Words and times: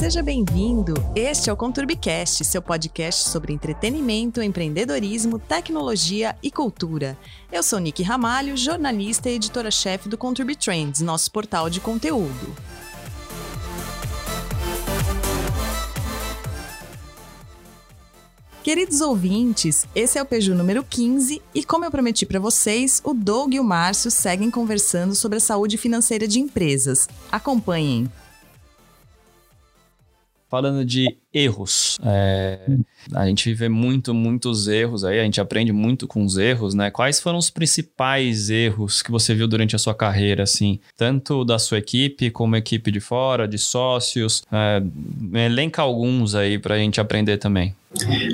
Seja 0.00 0.22
bem-vindo. 0.22 0.94
Este 1.14 1.50
é 1.50 1.52
o 1.52 1.56
Conturbicast, 1.56 2.42
seu 2.42 2.62
podcast 2.62 3.28
sobre 3.28 3.52
entretenimento, 3.52 4.40
empreendedorismo, 4.40 5.38
tecnologia 5.38 6.34
e 6.42 6.50
cultura. 6.50 7.18
Eu 7.52 7.62
sou 7.62 7.78
Nick 7.78 8.02
Ramalho, 8.02 8.56
jornalista 8.56 9.28
e 9.28 9.34
editora-chefe 9.34 10.08
do 10.08 10.16
Conturbi 10.16 10.56
Trends, 10.56 11.02
nosso 11.02 11.30
portal 11.30 11.68
de 11.68 11.80
conteúdo. 11.80 12.56
Queridos 18.62 19.02
ouvintes, 19.02 19.86
esse 19.94 20.18
é 20.18 20.22
o 20.22 20.26
Peju 20.26 20.54
número 20.54 20.82
15 20.82 21.42
e, 21.54 21.62
como 21.62 21.84
eu 21.84 21.90
prometi 21.90 22.24
para 22.24 22.40
vocês, 22.40 23.02
o 23.04 23.12
Doug 23.12 23.52
e 23.52 23.60
o 23.60 23.64
Márcio 23.64 24.10
seguem 24.10 24.50
conversando 24.50 25.14
sobre 25.14 25.36
a 25.36 25.40
saúde 25.40 25.76
financeira 25.76 26.26
de 26.26 26.40
empresas. 26.40 27.06
Acompanhem 27.30 28.10
falando 30.50 30.84
de 30.84 31.16
erros. 31.32 31.96
É, 32.02 32.58
a 33.14 33.26
gente 33.26 33.54
vê 33.54 33.68
muito, 33.68 34.12
muitos 34.12 34.66
erros 34.66 35.04
aí, 35.04 35.20
a 35.20 35.24
gente 35.24 35.40
aprende 35.40 35.72
muito 35.72 36.08
com 36.08 36.24
os 36.24 36.36
erros, 36.36 36.74
né? 36.74 36.90
Quais 36.90 37.20
foram 37.20 37.38
os 37.38 37.48
principais 37.48 38.50
erros 38.50 39.00
que 39.00 39.10
você 39.10 39.32
viu 39.34 39.46
durante 39.46 39.76
a 39.76 39.78
sua 39.78 39.94
carreira, 39.94 40.42
assim, 40.42 40.80
tanto 40.96 41.44
da 41.44 41.58
sua 41.58 41.78
equipe 41.78 42.30
como 42.30 42.56
equipe 42.56 42.90
de 42.90 43.00
fora, 43.00 43.46
de 43.46 43.58
sócios? 43.58 44.42
É, 44.50 44.82
elenca 45.46 45.82
alguns 45.82 46.34
aí 46.34 46.58
para 46.58 46.74
a 46.74 46.78
gente 46.78 47.00
aprender 47.00 47.38
também. 47.38 47.74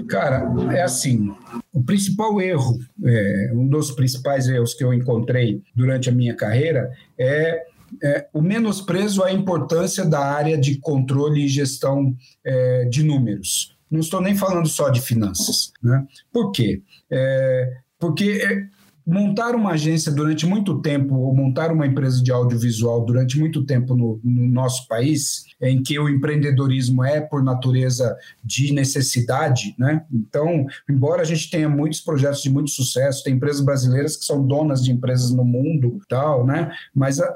Cara, 0.09 0.51
é 0.75 0.83
assim, 0.83 1.35
o 1.73 1.83
principal 1.83 2.41
erro, 2.41 2.79
é, 3.05 3.51
um 3.55 3.67
dos 3.67 3.91
principais 3.91 4.49
erros 4.49 4.75
que 4.75 4.85
eu 4.85 4.93
encontrei 4.93 5.63
durante 5.75 6.09
a 6.09 6.13
minha 6.13 6.35
carreira 6.35 6.91
é 7.19 7.67
é, 8.03 8.29
o 8.33 8.41
menosprezo 8.41 9.23
à 9.23 9.33
importância 9.33 10.05
da 10.05 10.21
área 10.21 10.59
de 10.59 10.79
controle 10.79 11.45
e 11.45 11.49
gestão 11.49 12.15
é, 12.45 12.85
de 12.85 13.03
números. 13.03 13.77
Não 13.91 14.01
estou 14.01 14.21
nem 14.21 14.35
falando 14.35 14.69
só 14.69 14.89
de 14.91 15.01
finanças. 15.01 15.73
Né? 15.83 16.07
Por 16.33 16.51
quê? 16.51 16.83
É, 17.11 17.77
porque 17.99 18.43
é, 18.43 18.67
montar 19.07 19.55
uma 19.55 19.73
agência 19.73 20.11
durante 20.11 20.45
muito 20.45 20.81
tempo, 20.83 21.15
ou 21.15 21.33
montar 21.33 21.71
uma 21.71 21.87
empresa 21.87 22.21
de 22.21 22.33
audiovisual 22.33 23.05
durante 23.05 23.39
muito 23.39 23.65
tempo 23.65 23.95
no, 23.95 24.21
no, 24.25 24.49
nosso 24.49 24.89
país, 24.89 25.45
em 25.63 25.81
que 25.81 25.97
o 25.97 26.09
empreendedorismo 26.09 27.05
é, 27.05 27.21
por 27.21 27.43
natureza, 27.43 28.17
de 28.43 28.73
necessidade, 28.73 29.77
né? 29.79 30.05
Então, 30.13 30.67
embora 30.91 31.23
a 31.23 31.25
gente 31.25 31.49
tenha 31.49 31.69
muitos 31.69 32.01
projetos 32.01 32.43
de 32.43 32.51
muito 32.51 32.71
sucesso, 32.71 33.23
tem 33.23 33.35
empresas 33.35 33.65
brasileiras 33.65 34.17
que 34.17 34.25
são 34.25 34.45
donas 34.45 34.83
de 34.83 34.91
empresas 34.91 35.31
no 35.31 35.45
mundo, 35.45 36.01
tal, 36.09 36.45
né? 36.45 36.73
Mas 36.93 37.21
a, 37.21 37.33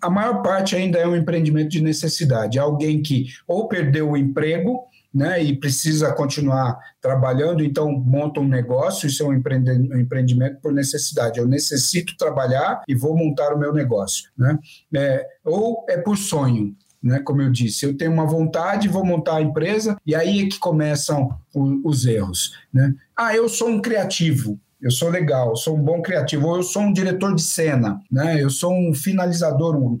a 0.00 0.10
maior 0.10 0.42
parte 0.42 0.76
ainda 0.76 0.98
é 0.98 1.06
um 1.06 1.16
empreendimento 1.16 1.70
de 1.70 1.82
necessidade. 1.82 2.58
Alguém 2.58 3.02
que 3.02 3.26
ou 3.46 3.68
perdeu 3.68 4.10
o 4.10 4.16
emprego, 4.16 4.88
né, 5.12 5.42
e 5.42 5.56
precisa 5.56 6.12
continuar 6.12 6.78
trabalhando, 7.00 7.64
então 7.64 7.90
monta 7.90 8.40
um 8.40 8.46
negócio, 8.46 9.08
isso 9.08 9.22
é 9.22 9.26
um 9.26 9.34
empreendimento 9.34 10.60
por 10.60 10.72
necessidade. 10.72 11.40
Eu 11.40 11.48
necessito 11.48 12.16
trabalhar 12.16 12.82
e 12.86 12.94
vou 12.94 13.16
montar 13.16 13.52
o 13.52 13.58
meu 13.58 13.72
negócio, 13.72 14.30
né? 14.38 14.56
É, 14.94 15.26
ou 15.44 15.84
é 15.88 15.96
por 15.96 16.16
sonho, 16.16 16.74
né? 17.02 17.18
Como 17.20 17.42
eu 17.42 17.50
disse, 17.50 17.84
eu 17.84 17.96
tenho 17.96 18.12
uma 18.12 18.24
vontade, 18.24 18.88
vou 18.88 19.04
montar 19.04 19.36
a 19.36 19.42
empresa 19.42 19.96
e 20.06 20.14
aí 20.14 20.42
é 20.42 20.48
que 20.48 20.58
começam 20.58 21.36
os 21.84 22.06
erros, 22.06 22.56
né? 22.72 22.94
Ah, 23.16 23.34
eu 23.34 23.48
sou 23.48 23.68
um 23.68 23.82
criativo 23.82 24.60
eu 24.82 24.90
sou 24.90 25.10
legal, 25.10 25.54
sou 25.56 25.76
um 25.76 25.82
bom 25.82 26.00
criativo, 26.00 26.48
ou 26.48 26.56
eu 26.56 26.62
sou 26.62 26.82
um 26.82 26.92
diretor 26.92 27.34
de 27.34 27.42
cena, 27.42 28.00
né? 28.10 28.42
eu 28.42 28.50
sou 28.50 28.72
um 28.72 28.94
finalizador, 28.94 29.76
um, 29.76 29.98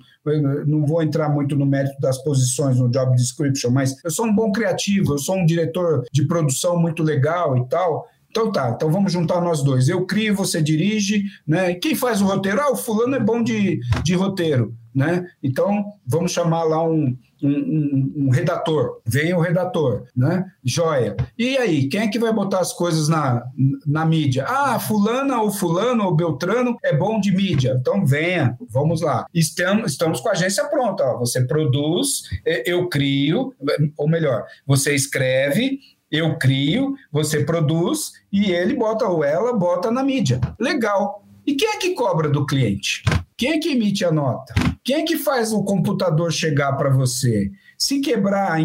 não 0.66 0.86
vou 0.86 1.02
entrar 1.02 1.28
muito 1.28 1.56
no 1.56 1.66
mérito 1.66 2.00
das 2.00 2.22
posições 2.22 2.78
no 2.78 2.90
job 2.90 3.14
description, 3.14 3.70
mas 3.70 3.94
eu 4.04 4.10
sou 4.10 4.26
um 4.26 4.34
bom 4.34 4.50
criativo, 4.52 5.14
eu 5.14 5.18
sou 5.18 5.36
um 5.36 5.46
diretor 5.46 6.04
de 6.12 6.26
produção 6.26 6.78
muito 6.78 7.02
legal 7.02 7.56
e 7.56 7.68
tal. 7.68 8.06
Então 8.30 8.52
tá, 8.52 8.70
então 8.70 8.90
vamos 8.90 9.12
juntar 9.12 9.40
nós 9.40 9.62
dois. 9.62 9.88
Eu 9.88 10.06
crio, 10.06 10.36
você 10.36 10.62
dirige, 10.62 11.24
né? 11.44 11.74
Quem 11.74 11.96
faz 11.96 12.22
o 12.22 12.26
roteiro? 12.26 12.60
Ah, 12.60 12.70
o 12.70 12.76
fulano 12.76 13.16
é 13.16 13.20
bom 13.20 13.42
de, 13.42 13.80
de 14.04 14.14
roteiro, 14.14 14.72
né? 14.94 15.26
Então 15.42 15.84
vamos 16.06 16.30
chamar 16.30 16.62
lá 16.62 16.80
um, 16.82 17.16
um, 17.42 18.12
um, 18.16 18.30
redator. 18.30 19.00
Vem 19.06 19.34
o 19.34 19.40
redator, 19.40 20.04
né? 20.16 20.44
Joia. 20.64 21.16
E 21.38 21.56
aí, 21.56 21.88
quem 21.88 22.00
é 22.00 22.08
que 22.08 22.18
vai 22.18 22.32
botar 22.32 22.60
as 22.60 22.72
coisas 22.72 23.08
na, 23.08 23.44
na 23.86 24.04
mídia? 24.04 24.44
Ah, 24.46 24.78
fulana 24.78 25.40
ou 25.40 25.50
fulano 25.50 26.04
ou 26.04 26.14
beltrano 26.14 26.76
é 26.84 26.94
bom 26.94 27.20
de 27.20 27.32
mídia. 27.34 27.76
Então 27.80 28.04
venha, 28.04 28.56
vamos 28.68 29.00
lá. 29.00 29.26
Estamos, 29.34 29.92
estamos 29.92 30.20
com 30.20 30.28
a 30.28 30.32
agência 30.32 30.64
pronta. 30.66 31.04
Ó. 31.04 31.18
Você 31.18 31.46
produz, 31.46 32.22
eu 32.64 32.88
crio, 32.88 33.54
ou 33.96 34.08
melhor, 34.08 34.44
você 34.66 34.94
escreve, 34.94 35.78
eu 36.10 36.36
crio, 36.38 36.94
você 37.12 37.44
produz 37.44 38.12
e 38.32 38.50
ele 38.50 38.74
bota 38.74 39.06
ou 39.06 39.22
ela 39.22 39.52
bota 39.52 39.90
na 39.90 40.02
mídia. 40.02 40.40
Legal. 40.58 41.24
E 41.46 41.54
quem 41.54 41.68
é 41.68 41.78
que 41.78 41.94
cobra 41.94 42.28
do 42.28 42.46
cliente? 42.46 43.02
Quem 43.36 43.52
é 43.52 43.58
que 43.58 43.70
emite 43.70 44.04
a 44.04 44.12
nota? 44.12 44.52
Quem 44.82 44.96
é 44.96 45.02
que 45.02 45.16
faz 45.16 45.52
o 45.52 45.62
computador 45.62 46.32
chegar 46.32 46.72
para 46.72 46.90
você? 46.90 47.50
Se 47.78 48.00
quebrar 48.00 48.58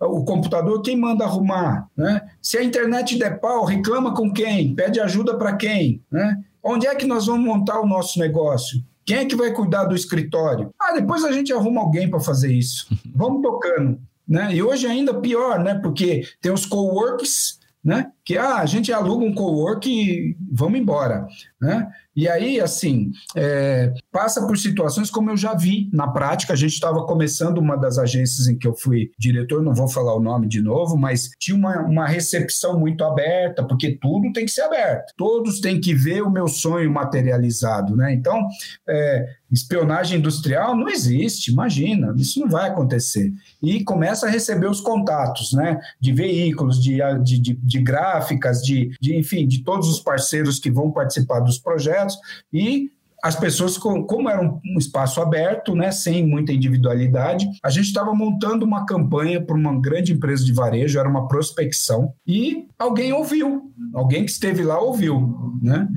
o 0.00 0.24
computador, 0.24 0.82
quem 0.82 0.96
manda 0.96 1.24
arrumar? 1.24 1.88
Né? 1.96 2.20
Se 2.40 2.58
a 2.58 2.64
internet 2.64 3.18
der 3.18 3.40
pau, 3.40 3.64
reclama 3.64 4.14
com 4.14 4.32
quem? 4.32 4.74
Pede 4.74 5.00
ajuda 5.00 5.36
para 5.36 5.56
quem? 5.56 6.02
Né? 6.10 6.36
Onde 6.62 6.86
é 6.86 6.94
que 6.94 7.06
nós 7.06 7.26
vamos 7.26 7.44
montar 7.44 7.80
o 7.80 7.86
nosso 7.86 8.18
negócio? 8.18 8.82
Quem 9.04 9.18
é 9.18 9.24
que 9.24 9.36
vai 9.36 9.52
cuidar 9.52 9.84
do 9.84 9.94
escritório? 9.94 10.74
Ah, 10.80 10.92
depois 10.92 11.24
a 11.24 11.30
gente 11.30 11.52
arruma 11.52 11.80
alguém 11.80 12.10
para 12.10 12.18
fazer 12.18 12.52
isso. 12.52 12.88
Vamos 13.14 13.40
tocando. 13.40 14.00
Né? 14.26 14.56
E 14.56 14.60
hoje 14.60 14.88
ainda 14.88 15.14
pior, 15.14 15.62
né? 15.62 15.76
Porque 15.76 16.24
tem 16.40 16.50
os 16.50 16.66
coworks, 16.66 17.60
né? 17.84 18.10
Que 18.26 18.36
ah, 18.36 18.56
a 18.56 18.66
gente 18.66 18.92
aluga 18.92 19.24
um 19.24 19.32
cowork 19.32 19.88
e 19.88 20.36
vamos 20.50 20.80
embora, 20.80 21.26
né? 21.60 21.88
E 22.16 22.26
aí, 22.26 22.58
assim, 22.58 23.12
é, 23.36 23.92
passa 24.10 24.46
por 24.46 24.56
situações 24.56 25.10
como 25.10 25.30
eu 25.30 25.36
já 25.36 25.54
vi 25.54 25.90
na 25.92 26.08
prática. 26.08 26.54
A 26.54 26.56
gente 26.56 26.72
estava 26.72 27.04
começando 27.04 27.58
uma 27.58 27.76
das 27.76 27.98
agências 27.98 28.48
em 28.48 28.56
que 28.56 28.66
eu 28.66 28.74
fui 28.74 29.10
diretor, 29.18 29.62
não 29.62 29.74
vou 29.74 29.86
falar 29.86 30.14
o 30.14 30.20
nome 30.20 30.48
de 30.48 30.62
novo, 30.62 30.96
mas 30.96 31.30
tinha 31.38 31.54
uma, 31.54 31.82
uma 31.82 32.06
recepção 32.06 32.80
muito 32.80 33.04
aberta, 33.04 33.62
porque 33.62 33.98
tudo 34.00 34.32
tem 34.32 34.46
que 34.46 34.50
ser 34.50 34.62
aberto. 34.62 35.12
Todos 35.14 35.60
têm 35.60 35.78
que 35.78 35.94
ver 35.94 36.22
o 36.22 36.30
meu 36.30 36.48
sonho 36.48 36.90
materializado, 36.90 37.94
né? 37.94 38.14
Então, 38.14 38.48
é, 38.88 39.28
espionagem 39.52 40.18
industrial 40.18 40.74
não 40.74 40.88
existe, 40.88 41.52
imagina, 41.52 42.14
isso 42.16 42.40
não 42.40 42.48
vai 42.48 42.70
acontecer. 42.70 43.30
E 43.62 43.84
começa 43.84 44.26
a 44.26 44.30
receber 44.30 44.70
os 44.70 44.80
contatos, 44.80 45.52
né? 45.52 45.78
De 46.00 46.14
veículos, 46.14 46.82
de, 46.82 46.98
de, 47.22 47.38
de, 47.38 47.54
de 47.54 47.80
gráficas, 48.16 48.62
de, 48.62 48.96
de, 49.00 49.16
enfim, 49.16 49.46
de 49.46 49.62
todos 49.62 49.88
os 49.88 50.00
parceiros 50.00 50.58
que 50.58 50.70
vão 50.70 50.90
participar 50.90 51.40
dos 51.40 51.58
projetos 51.58 52.16
e 52.52 52.90
as 53.22 53.34
pessoas, 53.34 53.76
como 53.76 54.28
era 54.28 54.40
um 54.40 54.78
espaço 54.78 55.20
aberto, 55.20 55.74
né, 55.74 55.90
sem 55.90 56.24
muita 56.24 56.52
individualidade, 56.52 57.48
a 57.60 57.70
gente 57.70 57.86
estava 57.86 58.14
montando 58.14 58.64
uma 58.64 58.86
campanha 58.86 59.40
para 59.40 59.56
uma 59.56 59.80
grande 59.80 60.12
empresa 60.12 60.44
de 60.44 60.52
varejo, 60.52 60.98
era 60.98 61.08
uma 61.08 61.26
prospecção, 61.26 62.12
e 62.24 62.68
alguém 62.78 63.12
ouviu, 63.12 63.72
alguém 63.94 64.24
que 64.24 64.30
esteve 64.30 64.62
lá 64.62 64.78
ouviu, 64.78 65.52
né? 65.60 65.88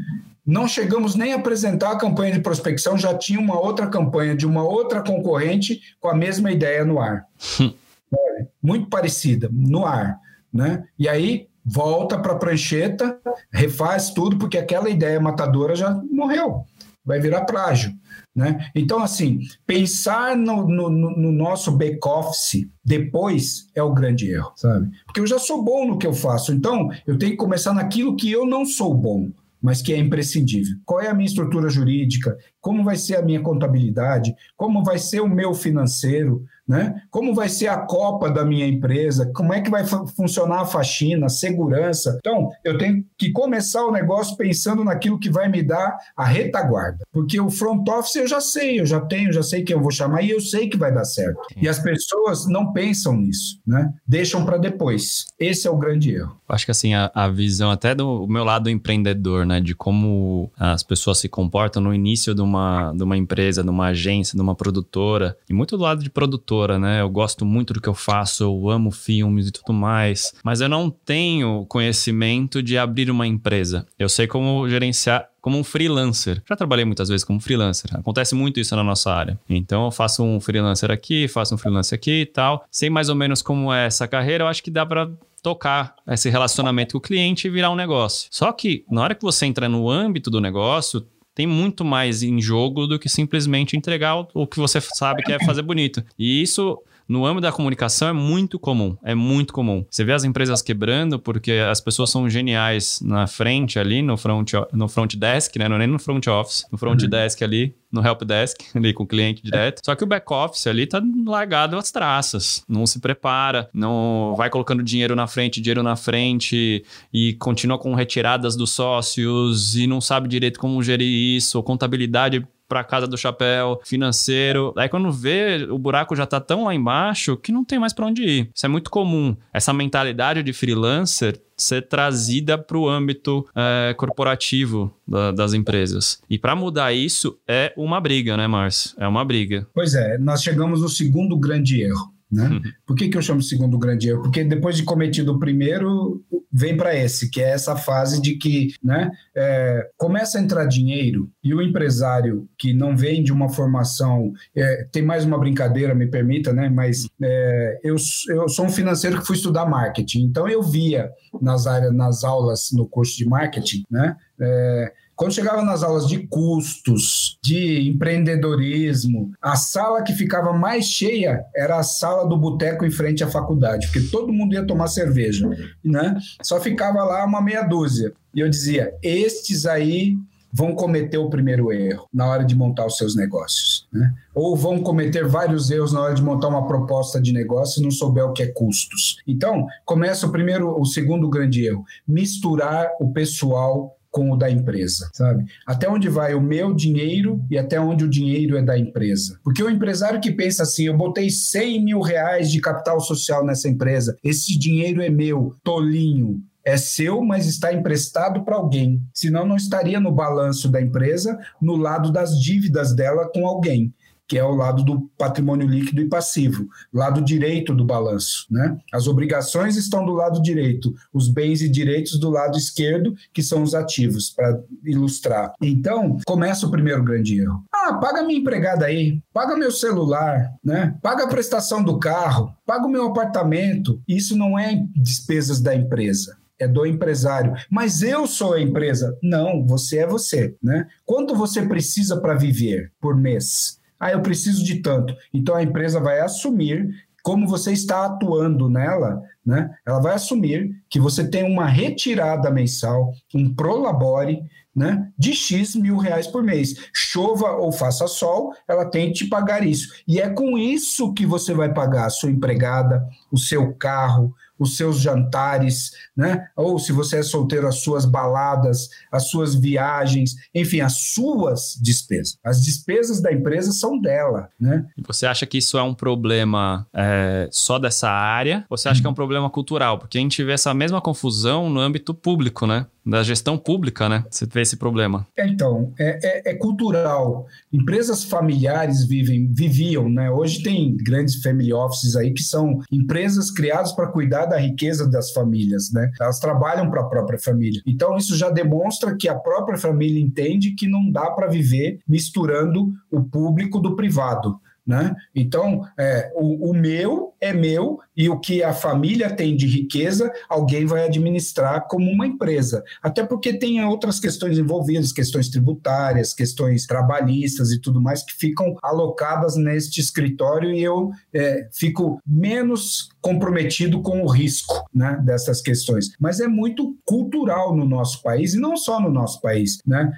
Não 0.44 0.68
chegamos 0.68 1.14
nem 1.14 1.34
a 1.34 1.36
apresentar 1.36 1.92
a 1.92 1.98
campanha 1.98 2.34
de 2.34 2.40
prospecção, 2.40 2.98
já 2.98 3.14
tinha 3.16 3.40
uma 3.40 3.60
outra 3.60 3.86
campanha 3.86 4.36
de 4.36 4.48
uma 4.48 4.64
outra 4.64 5.04
concorrente 5.04 5.82
com 6.00 6.08
a 6.08 6.16
mesma 6.16 6.52
ideia 6.52 6.84
no 6.84 7.00
ar. 7.00 7.26
Muito 8.64 8.90
parecida, 8.90 9.50
no 9.52 9.86
ar. 9.86 10.18
Né? 10.52 10.84
E 10.98 11.08
aí 11.08 11.49
volta 11.72 12.18
para 12.18 12.34
a 12.34 12.38
prancheta, 12.38 13.20
refaz 13.52 14.12
tudo, 14.12 14.38
porque 14.38 14.58
aquela 14.58 14.90
ideia 14.90 15.20
matadora 15.20 15.76
já 15.76 15.94
morreu, 16.12 16.64
vai 17.06 17.20
virar 17.20 17.46
plágio. 17.46 17.92
Né? 18.36 18.70
Então, 18.76 19.04
assim, 19.04 19.40
pensar 19.66 20.36
no, 20.36 20.68
no, 20.68 20.90
no 20.90 21.32
nosso 21.32 21.72
back-office 21.72 22.68
depois 22.84 23.68
é 23.76 23.84
o 23.84 23.94
grande 23.94 24.30
erro, 24.30 24.52
sabe? 24.56 24.90
Porque 25.06 25.20
eu 25.20 25.28
já 25.28 25.38
sou 25.38 25.64
bom 25.64 25.86
no 25.86 25.98
que 25.98 26.08
eu 26.08 26.14
faço, 26.14 26.54
então 26.54 26.90
eu 27.06 27.18
tenho 27.18 27.32
que 27.32 27.38
começar 27.38 27.74
naquilo 27.74 28.16
que 28.16 28.32
eu 28.32 28.46
não 28.46 28.66
sou 28.66 28.94
bom 28.94 29.30
mas 29.62 29.82
que 29.82 29.94
é 29.94 29.98
imprescindível. 29.98 30.76
Qual 30.86 31.02
é 31.02 31.10
a 31.10 31.14
minha 31.14 31.28
estrutura 31.28 31.70
jurídica? 31.70 32.38
Como 32.62 32.84
vai 32.84 32.96
ser 32.96 33.18
a 33.18 33.22
minha 33.22 33.42
contabilidade? 33.42 34.34
Como 34.56 34.84
vai 34.84 34.98
ser 34.98 35.20
o 35.20 35.28
meu 35.28 35.54
financeiro? 35.54 36.46
Né? 36.70 37.02
Como 37.10 37.34
vai 37.34 37.50
ser 37.50 37.68
a 37.68 37.78
copa 37.78 38.30
da 38.30 38.46
minha 38.46 38.68
empresa? 38.68 39.32
Como 39.34 39.52
é 39.52 39.60
que 39.60 39.72
vai 39.72 39.84
funcionar 40.16 40.62
a 40.62 40.66
faxina, 40.66 41.26
a 41.26 41.30
segurança? 41.30 42.20
Então, 42.20 42.52
eu 42.64 42.78
tenho 42.78 43.04
que 43.18 43.32
começar 43.32 43.84
o 43.84 43.92
negócio 43.92 44.38
pensando 44.38 44.84
naquilo 44.84 45.18
que 45.18 45.32
vai 45.32 45.50
me 45.50 45.64
dar 45.64 45.98
a 46.16 46.24
retaguarda. 46.24 47.00
Porque 47.12 47.42
o 47.42 47.50
front 47.50 47.88
office 47.90 48.18
eu 48.18 48.28
já 48.28 48.40
sei, 48.40 48.80
eu 48.80 48.86
já 48.86 49.02
tenho, 49.02 49.34
já 49.34 49.42
sei 49.42 49.64
quem 49.64 49.76
eu 49.76 49.82
vou 49.82 49.90
chamar 49.90 50.22
e 50.22 50.30
eu 50.30 50.40
sei 50.40 50.70
que 50.70 50.78
vai 50.78 50.94
dar 50.94 51.06
certo. 51.06 51.40
E 51.58 51.68
as 51.68 51.80
pessoas 51.80 52.46
não 52.46 52.72
pensam 52.72 53.18
nisso, 53.18 53.60
né? 53.66 53.92
Deixam 54.08 54.46
para 54.46 54.58
depois. 54.58 55.26
Esse 55.40 55.68
é 55.68 55.72
o 55.72 55.78
grande 55.78 56.14
erro. 56.14 56.38
Acho 56.48 56.66
que 56.66 56.72
assim, 56.72 56.94
a, 56.94 57.10
a 57.16 57.30
visão 57.30 57.72
até 57.72 57.96
do 57.96 58.28
meu 58.28 58.44
lado 58.44 58.70
empreendedor, 58.70 59.44
né? 59.44 59.60
De 59.60 59.74
como 59.74 60.52
as 60.56 60.84
pessoas 60.84 61.18
se 61.18 61.28
comportam 61.28 61.82
no 61.82 61.96
início 61.96 62.36
de 62.36 62.42
uma, 62.42 62.94
de 62.94 63.04
uma 63.04 63.18
empresa, 63.18 63.64
de 63.64 63.70
uma 63.70 63.88
agência, 63.88 64.36
de 64.36 64.42
uma 64.42 64.54
produtora, 64.54 65.36
e 65.50 65.54
muito 65.54 65.76
do 65.76 65.84
lado 65.84 66.04
de 66.04 66.10
produtor 66.12 66.59
produtora, 66.60 66.78
né? 66.78 67.02
Eu 67.02 67.10
gosto 67.10 67.46
muito 67.46 67.74
do 67.74 67.82
que 67.82 67.88
eu 67.88 67.94
faço, 67.94 68.44
eu 68.44 68.70
amo 68.70 68.92
filmes 68.92 69.48
e 69.48 69.52
tudo 69.52 69.74
mais, 69.74 70.34
mas 70.44 70.60
eu 70.62 70.68
não 70.68 70.90
tenho 70.90 71.66
conhecimento 71.68 72.62
de 72.62 72.78
abrir 72.78 73.10
uma 73.10 73.26
empresa. 73.26 73.86
Eu 73.98 74.10
sei 74.10 74.28
como 74.28 74.68
gerenciar 74.68 75.30
como 75.42 75.58
um 75.58 75.64
freelancer. 75.64 76.42
Já 76.48 76.56
trabalhei 76.56 76.84
muitas 76.84 77.08
vezes 77.08 77.24
como 77.24 77.40
freelancer. 77.40 77.90
Acontece 77.96 78.36
muito 78.36 78.60
isso 78.60 78.76
na 78.76 78.84
nossa 78.84 79.12
área. 79.12 79.40
Então 79.50 79.86
eu 79.86 79.92
faço 79.92 80.22
um 80.22 80.40
freelancer 80.40 80.92
aqui, 80.92 81.28
faço 81.30 81.56
um 81.56 81.58
freelancer 81.58 81.98
aqui 81.98 82.22
e 82.22 82.26
tal. 82.26 82.66
Sei 82.70 82.90
mais 82.90 83.08
ou 83.08 83.16
menos 83.16 83.42
como 83.42 83.72
é 83.72 83.86
essa 83.86 84.08
carreira, 84.08 84.44
eu 84.44 84.48
acho 84.48 84.62
que 84.62 84.70
dá 84.70 84.86
para 84.86 85.10
tocar 85.42 85.96
esse 86.10 86.30
relacionamento 86.30 86.94
com 86.94 86.98
o 86.98 87.02
cliente 87.02 87.48
e 87.48 87.50
virar 87.50 87.72
um 87.72 87.76
negócio. 87.76 88.28
Só 88.30 88.52
que 88.52 88.84
na 88.92 89.02
hora 89.02 89.16
que 89.16 89.22
você 89.22 89.46
entra 89.46 89.70
no 89.70 89.90
âmbito 89.90 90.30
do 90.30 90.42
negócio, 90.42 91.06
tem 91.34 91.48
muito 91.48 91.86
mais 91.86 92.24
em 92.24 92.42
jogo 92.42 92.88
do 92.88 93.00
que 93.00 93.08
simplesmente 93.08 93.78
entregar 93.78 94.28
o 94.34 94.48
que 94.48 94.60
você 94.60 94.80
sabe 94.82 95.24
que 95.24 95.32
é 95.32 95.44
fazer 95.46 95.62
bonito. 95.62 96.04
E 96.18 96.42
isso 96.42 96.82
no 97.10 97.26
âmbito 97.26 97.42
da 97.42 97.52
comunicação 97.52 98.08
é 98.08 98.14
muito 98.14 98.60
comum, 98.60 98.96
é 99.04 99.16
muito 99.16 99.52
comum. 99.52 99.84
Você 99.90 100.04
vê 100.04 100.14
as 100.14 100.24
empresas 100.24 100.62
quebrando 100.62 101.18
porque 101.18 101.54
as 101.54 101.82
pessoas 101.82 102.12
são 102.12 102.30
geniais 102.30 103.02
na 103.02 103.26
frente 103.26 103.80
ali, 103.80 104.04
no 104.04 104.16
front, 104.16 104.54
no 104.72 104.88
front 104.88 105.16
desk, 105.16 105.58
né? 105.58 105.68
Não 105.68 105.78
é 105.78 105.80
nem 105.80 105.88
no 105.88 105.98
front 105.98 106.28
office, 106.28 106.68
no 106.72 106.78
front 106.78 107.02
uhum. 107.02 107.10
desk 107.10 107.44
ali, 107.44 107.76
no 107.92 108.06
help 108.06 108.22
desk, 108.24 108.60
ali 108.78 108.94
com 108.94 109.04
o 109.04 109.08
cliente 109.08 109.42
direto. 109.42 109.82
Só 109.84 109.96
que 109.96 110.04
o 110.04 110.08
back 110.08 110.32
office 110.32 110.68
ali 110.68 110.86
tá 110.86 111.02
largado 111.26 111.76
às 111.78 111.92
traças, 111.92 112.64
não 112.70 112.86
se 112.86 113.00
prepara, 113.00 113.68
não 113.74 114.36
vai 114.38 114.52
colocando 114.52 114.84
dinheiro 114.84 115.16
na 115.16 115.26
frente, 115.26 115.60
dinheiro 115.60 115.82
na 115.82 115.96
frente 115.96 116.86
e 117.12 117.34
continua 117.40 117.80
com 117.80 117.96
retiradas 117.96 118.56
dos 118.56 118.72
sócios 118.72 119.76
e 119.76 119.88
não 119.88 120.00
sabe 120.00 120.28
direito 120.28 120.60
como 120.60 120.84
gerir 120.84 121.36
isso, 121.36 121.62
contabilidade 121.64 122.48
para 122.70 122.84
casa 122.84 123.08
do 123.08 123.18
chapéu, 123.18 123.82
financeiro. 123.84 124.74
Aí 124.78 124.88
quando 124.88 125.12
vê, 125.12 125.68
o 125.70 125.78
buraco 125.78 126.16
já 126.16 126.26
tá 126.26 126.40
tão 126.40 126.66
lá 126.66 126.74
embaixo 126.74 127.36
que 127.36 127.52
não 127.52 127.66
tem 127.66 127.80
mais 127.80 127.92
para 127.92 128.06
onde 128.06 128.24
ir. 128.24 128.50
Isso 128.54 128.66
é 128.66 128.70
muito 128.70 128.92
comum. 128.92 129.36
Essa 129.52 129.74
mentalidade 129.74 130.44
de 130.44 130.54
freelancer 130.54 131.42
ser 131.58 131.82
trazida 131.88 132.58
para 132.58 132.78
o 132.78 132.88
âmbito 132.88 133.46
é, 133.54 133.94
corporativo 133.96 134.94
da, 135.06 135.32
das 135.32 135.54
empresas. 135.54 136.22
E 136.30 136.38
para 136.38 136.56
mudar 136.56 136.94
isso 136.94 137.38
é 137.48 137.74
uma 137.76 138.00
briga, 138.00 138.38
né, 138.38 138.48
Márcio? 138.48 138.92
É 138.98 139.08
uma 139.08 139.26
briga. 139.26 139.68
Pois 139.74 139.94
é, 139.94 140.18
nós 140.18 140.42
chegamos 140.42 140.82
no 140.82 140.88
segundo 140.88 141.36
grande 141.38 141.82
erro. 141.82 142.14
Né? 142.32 142.48
Uhum. 142.48 142.62
Por 142.86 142.96
que, 142.96 143.10
que 143.10 143.18
eu 143.18 143.22
chamo 143.22 143.42
segundo 143.42 143.78
grande 143.78 144.10
erro? 144.10 144.22
Porque 144.22 144.44
depois 144.44 144.78
de 144.78 144.84
cometido 144.84 145.34
o 145.34 145.40
primeiro, 145.40 146.24
vem 146.52 146.76
para 146.76 146.96
esse, 146.96 147.30
que 147.30 147.42
é 147.42 147.50
essa 147.50 147.76
fase 147.76 148.22
de 148.22 148.36
que 148.36 148.70
né, 148.84 149.12
é, 149.36 149.90
começa 149.98 150.38
a 150.38 150.42
entrar 150.42 150.66
dinheiro 150.66 151.30
e 151.44 151.54
o 151.54 151.62
empresário 151.62 152.48
que 152.58 152.74
não 152.74 152.98
vem 152.98 153.24
de 153.24 153.32
uma 153.32 153.50
formação, 153.50 154.34
é, 154.56 154.88
tem 154.92 155.04
mais 155.04 155.26
uma 155.26 155.38
brincadeira, 155.38 155.94
me 155.94 156.08
permita, 156.08 156.52
né, 156.52 156.70
mas 156.70 157.08
é, 157.22 157.80
eu, 157.84 157.96
eu 158.30 158.50
sou 158.50 158.66
um 158.66 158.70
financeiro 158.70 159.20
que 159.20 159.28
fui 159.28 159.36
estudar 159.36 159.66
marketing, 159.66 160.24
então 160.24 160.48
eu 160.48 160.64
via 160.64 161.10
nas 161.42 161.68
áreas, 161.68 161.94
nas 161.94 162.24
aulas 162.24 162.70
no 162.72 162.88
curso 162.88 163.16
de 163.18 163.26
marketing, 163.26 163.84
né, 163.90 164.16
é, 164.40 164.94
quando 165.20 165.34
chegava 165.34 165.62
nas 165.62 165.84
aulas 165.84 166.08
de 166.08 166.26
custos, 166.28 167.38
de 167.44 167.90
empreendedorismo, 167.90 169.34
a 169.42 169.58
sala 169.58 170.02
que 170.02 170.14
ficava 170.14 170.54
mais 170.54 170.86
cheia 170.86 171.44
era 171.54 171.78
a 171.78 171.84
sala 171.84 172.26
do 172.26 172.38
boteco 172.38 172.86
em 172.86 172.90
frente 172.90 173.22
à 173.22 173.28
faculdade, 173.28 173.88
porque 173.88 174.08
todo 174.10 174.32
mundo 174.32 174.54
ia 174.54 174.66
tomar 174.66 174.88
cerveja, 174.88 175.46
né? 175.84 176.16
Só 176.42 176.62
ficava 176.62 177.04
lá 177.04 177.26
uma 177.26 177.42
meia 177.42 177.64
dúzia. 177.64 178.14
E 178.34 178.40
eu 178.40 178.50
dizia: 178.50 178.94
estes 179.04 179.66
aí 179.66 180.16
vão 180.54 180.74
cometer 180.74 181.18
o 181.18 181.30
primeiro 181.30 181.70
erro 181.70 182.08
na 182.14 182.26
hora 182.26 182.46
de 182.46 182.56
montar 182.56 182.86
os 182.86 182.96
seus 182.96 183.14
negócios, 183.14 183.90
né? 183.92 184.14
Ou 184.34 184.56
vão 184.56 184.80
cometer 184.80 185.28
vários 185.28 185.70
erros 185.70 185.92
na 185.92 186.00
hora 186.00 186.14
de 186.14 186.24
montar 186.24 186.48
uma 186.48 186.66
proposta 186.66 187.22
de 187.22 187.34
negócio 187.34 187.82
e 187.82 187.84
não 187.84 187.92
souber 187.92 188.24
o 188.24 188.32
que 188.32 188.44
é 188.44 188.48
custos. 188.48 189.18
Então, 189.28 189.68
começa 189.84 190.26
o 190.26 190.32
primeiro, 190.32 190.80
o 190.80 190.86
segundo 190.86 191.30
grande 191.30 191.66
erro: 191.66 191.84
misturar 192.08 192.90
o 193.02 193.12
pessoal 193.12 193.99
com 194.12 194.32
o 194.32 194.36
da 194.36 194.50
empresa, 194.50 195.10
sabe? 195.14 195.46
Até 195.66 195.90
onde 195.90 196.10
vai 196.10 196.34
o 196.34 196.42
meu 196.42 196.74
dinheiro 196.74 197.44
e 197.50 197.58
até 197.58 197.80
onde 197.80 198.04
o 198.04 198.10
dinheiro 198.10 198.58
é 198.58 198.62
da 198.62 198.78
empresa. 198.78 199.40
Porque 199.44 199.64
o 199.64 199.70
empresário 199.70 200.20
que 200.20 200.32
pensa 200.32 200.64
assim, 200.64 200.86
eu 200.86 200.98
botei 200.98 201.30
100 201.30 201.84
mil 201.84 202.02
reais 202.02 202.52
de 202.52 202.60
capital 202.60 203.00
social 203.00 203.46
nessa 203.46 203.70
empresa, 203.70 204.18
esse 204.24 204.58
dinheiro 204.58 205.02
é 205.02 205.10
meu, 205.10 205.56
tolinho, 205.64 206.42
é 206.66 206.78
seu, 206.78 207.22
mas 207.22 207.46
está 207.46 207.74
emprestado 207.74 208.44
para 208.44 208.56
alguém. 208.56 209.02
Senão 209.14 209.46
não 209.46 209.56
estaria 209.56 210.00
no 210.00 210.12
balanço 210.12 210.70
da 210.70 210.82
empresa, 210.82 211.38
no 211.62 211.76
lado 211.76 212.12
das 212.12 212.40
dívidas 212.40 212.94
dela 212.96 213.30
com 213.32 213.48
alguém 213.48 213.94
que 214.30 214.38
é 214.38 214.44
o 214.44 214.54
lado 214.54 214.84
do 214.84 215.10
patrimônio 215.18 215.68
líquido 215.68 216.02
e 216.02 216.08
passivo, 216.08 216.68
lado 216.94 217.20
direito 217.20 217.74
do 217.74 217.84
balanço. 217.84 218.46
Né? 218.50 218.78
As 218.94 219.08
obrigações 219.08 219.76
estão 219.76 220.06
do 220.06 220.14
lado 220.14 220.40
direito, 220.40 220.94
os 221.12 221.28
bens 221.28 221.64
e 221.64 221.68
direitos 221.68 222.20
do 222.20 222.30
lado 222.30 222.56
esquerdo, 222.56 223.16
que 223.34 223.42
são 223.42 223.64
os 223.64 223.74
ativos, 223.74 224.30
para 224.30 224.62
ilustrar. 224.86 225.54
Então, 225.60 226.18
começa 226.28 226.68
o 226.68 226.72
primeiro 226.72 227.04
grande 227.04 227.40
erro. 227.40 227.64
Ah, 227.74 227.96
paga 227.96 228.22
minha 228.22 228.40
empregada 228.40 228.86
aí, 228.86 229.20
paga 229.34 229.58
meu 229.58 229.72
celular, 229.72 230.54
né? 230.64 230.96
paga 231.02 231.24
a 231.24 231.28
prestação 231.28 231.84
do 231.84 231.98
carro, 231.98 232.54
paga 232.68 232.86
o 232.86 232.90
meu 232.90 233.08
apartamento. 233.08 234.00
Isso 234.08 234.38
não 234.38 234.60
é 234.60 234.86
despesas 234.96 235.60
da 235.60 235.74
empresa 235.74 236.38
é 236.60 236.68
do 236.68 236.86
empresário. 236.86 237.54
Mas 237.70 238.02
eu 238.02 238.28
sou 238.28 238.54
a 238.54 238.62
empresa. 238.62 239.18
Não, 239.24 239.66
você 239.66 240.00
é 240.00 240.06
você, 240.06 240.56
né? 240.62 240.88
Quanto 241.06 241.34
você 241.34 241.62
precisa 241.66 242.20
para 242.20 242.36
viver 242.36 242.92
por 243.00 243.16
mês? 243.16 243.79
Ah, 244.00 244.12
eu 244.12 244.22
preciso 244.22 244.64
de 244.64 244.82
tanto. 244.82 245.16
Então 245.34 245.56
a 245.56 245.64
empresa 245.64 246.00
vai 246.00 246.20
assumir 246.20 246.90
como 247.22 247.48
você 247.48 247.74
está 247.74 248.06
atuando 248.06 248.70
nela, 248.70 249.22
né? 249.46 249.70
Ela 249.86 250.00
vai 250.00 250.16
assumir 250.16 250.72
que 250.90 251.00
você 251.00 251.28
tem 251.28 251.44
uma 251.44 251.66
retirada 251.66 252.50
mensal, 252.50 253.14
um 253.36 253.54
prolabore, 253.54 254.42
né? 254.76 255.10
De 255.18 255.34
X 255.34 255.76
mil 255.76 255.98
reais 255.98 256.28
por 256.28 256.42
mês. 256.42 256.90
Chova 256.94 257.52
ou 257.52 257.72
faça 257.72 258.08
sol, 258.08 258.54
ela 258.68 258.86
tem 258.86 259.08
que 259.08 259.26
te 259.26 259.26
pagar 259.26 259.66
isso. 259.66 259.90
E 260.08 260.22
é 260.22 260.30
com 260.30 260.58
isso 260.58 261.14
que 261.14 261.26
você 261.26 261.54
vai 261.54 261.74
pagar 261.74 262.06
a 262.06 262.10
sua 262.10 262.32
empregada, 262.32 263.06
o 263.32 263.38
seu 263.38 263.74
carro, 263.74 264.34
os 264.60 264.76
seus 264.76 265.00
jantares, 265.00 265.92
né? 266.16 266.48
Ou 266.56 266.78
se 266.78 266.92
você 266.92 267.20
é 267.20 267.24
solteiro, 267.24 267.68
as 267.68 267.82
suas 267.82 268.06
baladas, 268.06 268.90
as 269.12 269.30
suas 269.30 269.56
viagens, 269.56 270.36
enfim, 270.54 270.82
as 270.82 271.14
suas 271.14 271.80
despesas. 271.82 272.38
As 272.44 272.62
despesas 272.64 273.22
da 273.22 273.32
empresa 273.32 273.72
são 273.72 274.00
dela, 274.00 274.50
né? 274.60 274.86
E 274.98 275.02
você 275.02 275.26
acha 275.26 275.46
que 275.46 275.58
isso 275.58 275.78
é 275.78 275.84
um 275.84 275.94
problema 275.94 276.86
é, 276.94 277.48
só 277.52 277.80
dessa 277.80 278.10
área? 278.10 278.66
Ou 278.70 278.78
você 278.78 278.90
acha 278.90 279.02
que 279.02 279.08
é 279.08 279.10
um 279.10 279.14
problema 279.14 279.50
cultural? 279.50 279.98
Porque 279.98 280.18
a 280.18 280.22
gente 280.22 280.44
vê 280.44 280.52
essa 280.52 280.74
mesma 280.74 281.00
confusão 281.00 281.70
no 281.70 281.80
âmbito 281.80 282.14
público, 282.14 282.68
né? 282.68 282.86
Da 283.10 283.24
gestão 283.24 283.58
pública, 283.58 284.08
né? 284.08 284.24
Você 284.30 284.46
vê 284.46 284.62
esse 284.62 284.78
problema. 284.78 285.26
Então, 285.38 285.94
é, 286.00 286.50
é, 286.50 286.52
é, 286.52 286.56
cultural. 286.56 287.48
Empresas 287.72 288.24
familiares 288.24 289.06
vivem, 289.06 289.52
viviam, 289.52 290.10
né? 290.10 290.30
Hoje 290.30 290.62
tem 290.62 290.96
grandes 290.98 291.42
family 291.42 291.74
offices 291.74 292.16
aí 292.16 292.32
que 292.34 292.44
são 292.44 292.80
empresas 292.92 293.52
criadas 293.52 293.92
para 293.92 294.08
cuidar 294.08 294.46
da 294.46 294.58
riqueza 294.58 295.10
das 295.10 295.32
famílias, 295.32 295.92
né? 295.92 296.12
Elas 296.20 296.40
trabalham 296.40 296.90
para 296.90 297.02
a 297.02 297.06
própria 297.06 297.40
família. 297.40 297.82
Então, 297.86 298.18
isso 298.18 298.36
já 298.38 298.50
demonstra 298.50 299.16
que 299.16 299.28
a 299.28 299.36
própria 299.36 299.78
família 299.78 300.22
entende 300.22 300.76
que 300.76 300.88
não 300.88 301.12
dá 301.12 301.32
para 301.32 301.48
viver 301.48 302.00
misturando 302.08 302.94
o 303.12 303.24
público 303.24 303.80
do 303.80 303.96
privado. 303.96 304.60
Né? 304.86 305.16
Então, 305.36 305.86
é, 305.98 306.32
o, 306.36 306.72
o, 306.72 306.74
meu 306.74 307.34
é 307.40 307.54
meu 307.54 308.00
e 308.18 308.28
o 308.28 308.40
que 308.40 308.64
a 308.64 308.74
família 308.74 309.30
tem 309.30 309.56
de 309.56 309.68
riqueza, 309.68 310.32
alguém 310.50 310.86
vai 310.86 311.06
administrar 311.06 311.88
como 311.88 312.10
uma 312.10 312.26
empresa. 312.26 312.84
Até 313.02 313.24
porque 313.24 313.54
tem 313.54 313.84
outras 313.86 314.20
questões 314.20 314.58
envolvidas, 314.58 315.14
questões 315.14 315.48
tributárias, 315.50 316.34
questões 316.34 316.88
trabalhistas 316.88 317.72
e 317.72 317.80
tudo 317.80 318.02
mais, 318.02 318.24
que 318.24 318.34
ficam 318.34 318.76
alocadas 318.82 319.56
neste 319.56 320.02
escritório 320.02 320.72
e 320.74 320.82
eu 320.82 321.12
é, 321.34 321.70
fico 321.72 322.20
menos 322.26 323.10
comprometido 323.22 324.02
com 324.02 324.22
o 324.22 324.28
risco 324.28 324.86
né, 324.94 325.22
dessas 325.24 325.62
questões. 325.62 326.12
Mas 326.20 326.40
é 326.40 326.48
muito 326.48 326.98
cultural 327.06 327.76
no 327.76 327.86
nosso 327.86 328.22
país, 328.22 328.54
e 328.54 328.60
não 328.60 328.76
só 328.76 329.00
no 329.00 329.10
nosso 329.10 329.42
país. 329.42 329.78
Né? 329.86 330.12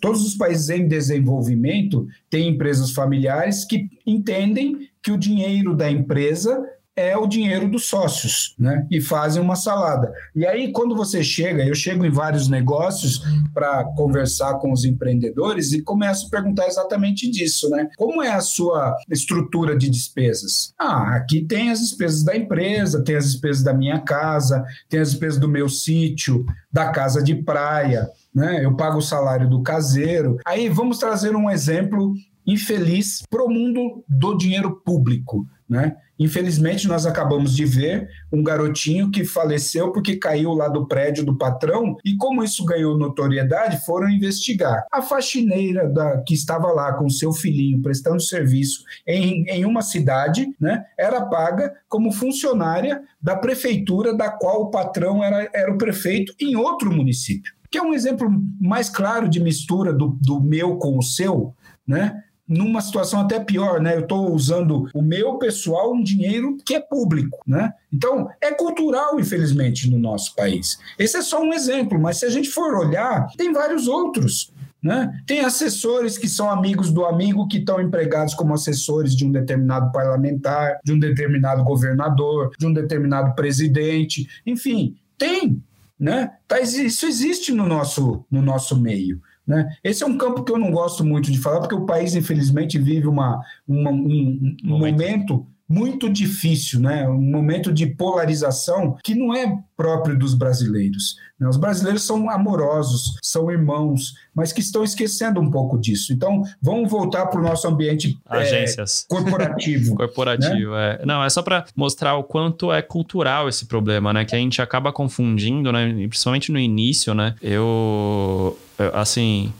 Todos, 0.00 0.24
os 0.24 0.34
países 0.34 0.70
em 0.70 0.86
desenvolvimento 0.86 2.06
têm 2.28 2.50
empresas 2.50 2.92
familiares 2.92 3.64
que 3.64 3.90
entendem 4.06 4.88
que 5.02 5.10
o 5.10 5.18
dinheiro 5.18 5.74
da 5.74 5.90
empresa 5.90 6.64
é 6.96 7.16
o 7.16 7.26
dinheiro 7.26 7.68
dos 7.68 7.86
sócios, 7.86 8.54
né? 8.58 8.86
E 8.90 9.00
fazem 9.00 9.40
uma 9.40 9.56
salada. 9.56 10.12
E 10.34 10.46
aí, 10.46 10.72
quando 10.72 10.94
você 10.94 11.22
chega, 11.22 11.64
eu 11.64 11.74
chego 11.74 12.04
em 12.04 12.10
vários 12.10 12.48
negócios 12.48 13.22
para 13.54 13.84
conversar 13.96 14.54
com 14.58 14.72
os 14.72 14.84
empreendedores 14.84 15.72
e 15.72 15.82
começo 15.82 16.26
a 16.26 16.30
perguntar 16.30 16.66
exatamente 16.66 17.30
disso, 17.30 17.70
né? 17.70 17.88
Como 17.96 18.22
é 18.22 18.32
a 18.32 18.40
sua 18.40 18.96
estrutura 19.08 19.76
de 19.76 19.88
despesas? 19.88 20.74
Ah, 20.78 21.16
aqui 21.16 21.42
tem 21.44 21.70
as 21.70 21.80
despesas 21.80 22.22
da 22.24 22.36
empresa, 22.36 23.02
tem 23.02 23.16
as 23.16 23.32
despesas 23.32 23.62
da 23.62 23.72
minha 23.72 24.00
casa, 24.00 24.64
tem 24.88 25.00
as 25.00 25.10
despesas 25.10 25.38
do 25.38 25.48
meu 25.48 25.68
sítio, 25.68 26.44
da 26.72 26.90
casa 26.90 27.22
de 27.22 27.34
praia, 27.34 28.08
né? 28.34 28.64
Eu 28.64 28.76
pago 28.76 28.98
o 28.98 29.02
salário 29.02 29.48
do 29.48 29.62
caseiro. 29.62 30.38
Aí 30.44 30.68
vamos 30.68 30.98
trazer 30.98 31.34
um 31.34 31.48
exemplo 31.48 32.14
infeliz 32.46 33.22
para 33.30 33.44
o 33.44 33.48
mundo 33.48 34.04
do 34.08 34.36
dinheiro 34.36 34.80
público 34.84 35.46
né? 35.70 35.96
Infelizmente, 36.20 36.86
nós 36.86 37.06
acabamos 37.06 37.56
de 37.56 37.64
ver 37.64 38.10
um 38.30 38.42
garotinho 38.42 39.10
que 39.10 39.24
faleceu 39.24 39.90
porque 39.90 40.16
caiu 40.16 40.52
lá 40.52 40.68
do 40.68 40.86
prédio 40.86 41.24
do 41.24 41.34
patrão, 41.34 41.96
e 42.04 42.14
como 42.18 42.44
isso 42.44 42.62
ganhou 42.66 42.98
notoriedade, 42.98 43.82
foram 43.86 44.10
investigar. 44.10 44.84
A 44.92 45.00
faxineira 45.00 45.88
da, 45.88 46.18
que 46.20 46.34
estava 46.34 46.70
lá 46.72 46.92
com 46.92 47.08
seu 47.08 47.32
filhinho 47.32 47.80
prestando 47.80 48.20
serviço 48.20 48.84
em, 49.06 49.44
em 49.48 49.64
uma 49.64 49.80
cidade, 49.80 50.46
né, 50.60 50.84
era 50.98 51.24
paga 51.24 51.72
como 51.88 52.12
funcionária 52.12 53.02
da 53.20 53.34
prefeitura 53.34 54.14
da 54.14 54.28
qual 54.28 54.64
o 54.64 54.70
patrão 54.70 55.24
era, 55.24 55.48
era 55.54 55.72
o 55.72 55.78
prefeito 55.78 56.34
em 56.38 56.54
outro 56.54 56.92
município. 56.92 57.54
Que 57.70 57.78
é 57.78 57.82
um 57.82 57.94
exemplo 57.94 58.28
mais 58.60 58.90
claro 58.90 59.26
de 59.26 59.40
mistura 59.40 59.90
do, 59.90 60.18
do 60.20 60.38
meu 60.38 60.76
com 60.76 60.98
o 60.98 61.02
seu, 61.02 61.54
né? 61.86 62.22
Numa 62.50 62.80
situação 62.80 63.20
até 63.20 63.38
pior, 63.38 63.80
né? 63.80 63.94
Eu 63.94 64.00
estou 64.00 64.34
usando 64.34 64.90
o 64.92 65.00
meu 65.00 65.38
pessoal 65.38 65.94
um 65.94 66.02
dinheiro 66.02 66.56
que 66.66 66.74
é 66.74 66.80
público, 66.80 67.38
né? 67.46 67.72
Então, 67.92 68.28
é 68.40 68.50
cultural, 68.50 69.20
infelizmente, 69.20 69.88
no 69.88 70.00
nosso 70.00 70.34
país. 70.34 70.76
Esse 70.98 71.18
é 71.18 71.22
só 71.22 71.40
um 71.40 71.54
exemplo, 71.54 72.00
mas 72.00 72.18
se 72.18 72.26
a 72.26 72.28
gente 72.28 72.50
for 72.50 72.74
olhar, 72.74 73.28
tem 73.36 73.52
vários 73.52 73.86
outros. 73.86 74.52
Né? 74.82 75.22
Tem 75.26 75.40
assessores 75.40 76.16
que 76.16 76.26
são 76.26 76.50
amigos 76.50 76.90
do 76.90 77.04
amigo 77.04 77.46
que 77.46 77.58
estão 77.58 77.82
empregados 77.82 78.32
como 78.32 78.54
assessores 78.54 79.14
de 79.14 79.26
um 79.26 79.30
determinado 79.30 79.92
parlamentar, 79.92 80.80
de 80.82 80.94
um 80.94 80.98
determinado 80.98 81.62
governador, 81.62 82.50
de 82.58 82.66
um 82.66 82.72
determinado 82.72 83.34
presidente, 83.34 84.26
enfim, 84.46 84.96
tem, 85.18 85.62
né? 85.98 86.32
Tá, 86.48 86.58
isso 86.60 87.04
existe 87.04 87.52
no 87.52 87.66
nosso, 87.66 88.24
no 88.30 88.40
nosso 88.40 88.74
meio. 88.80 89.20
Né? 89.50 89.68
Esse 89.82 90.04
é 90.04 90.06
um 90.06 90.16
campo 90.16 90.44
que 90.44 90.52
eu 90.52 90.58
não 90.58 90.70
gosto 90.70 91.04
muito 91.04 91.28
de 91.28 91.36
falar, 91.36 91.58
porque 91.58 91.74
o 91.74 91.84
país, 91.84 92.14
infelizmente, 92.14 92.78
vive 92.78 93.08
uma, 93.08 93.40
uma 93.66 93.90
um, 93.90 94.56
um 94.64 94.68
momento. 94.68 95.34
momento 95.34 95.46
muito 95.70 96.10
difícil, 96.10 96.80
né? 96.80 97.08
um 97.08 97.22
momento 97.22 97.72
de 97.72 97.86
polarização 97.86 98.96
que 99.04 99.14
não 99.14 99.32
é 99.32 99.56
próprio 99.76 100.18
dos 100.18 100.34
brasileiros. 100.34 101.14
Né? 101.38 101.48
Os 101.48 101.56
brasileiros 101.56 102.02
são 102.02 102.28
amorosos, 102.28 103.14
são 103.22 103.48
irmãos, 103.52 104.14
mas 104.34 104.52
que 104.52 104.60
estão 104.60 104.82
esquecendo 104.82 105.40
um 105.40 105.48
pouco 105.48 105.78
disso. 105.78 106.12
Então, 106.12 106.42
vamos 106.60 106.90
voltar 106.90 107.26
para 107.26 107.38
o 107.38 107.42
nosso 107.42 107.68
ambiente 107.68 108.18
é, 108.28 108.38
Agências. 108.38 109.06
É, 109.08 109.14
corporativo. 109.14 109.94
corporativo, 109.96 110.72
né? 110.72 110.98
é. 111.00 111.06
Não, 111.06 111.22
é 111.22 111.30
só 111.30 111.40
para 111.40 111.64
mostrar 111.76 112.16
o 112.16 112.24
quanto 112.24 112.72
é 112.72 112.82
cultural 112.82 113.48
esse 113.48 113.66
problema, 113.66 114.12
né? 114.12 114.24
Que 114.24 114.34
a 114.34 114.38
gente 114.38 114.60
acaba 114.60 114.92
confundindo, 114.92 115.70
né? 115.70 115.88
Principalmente 116.08 116.50
no 116.50 116.58
início, 116.58 117.14
né? 117.14 117.36
Eu, 117.40 118.58
assim 118.92 119.52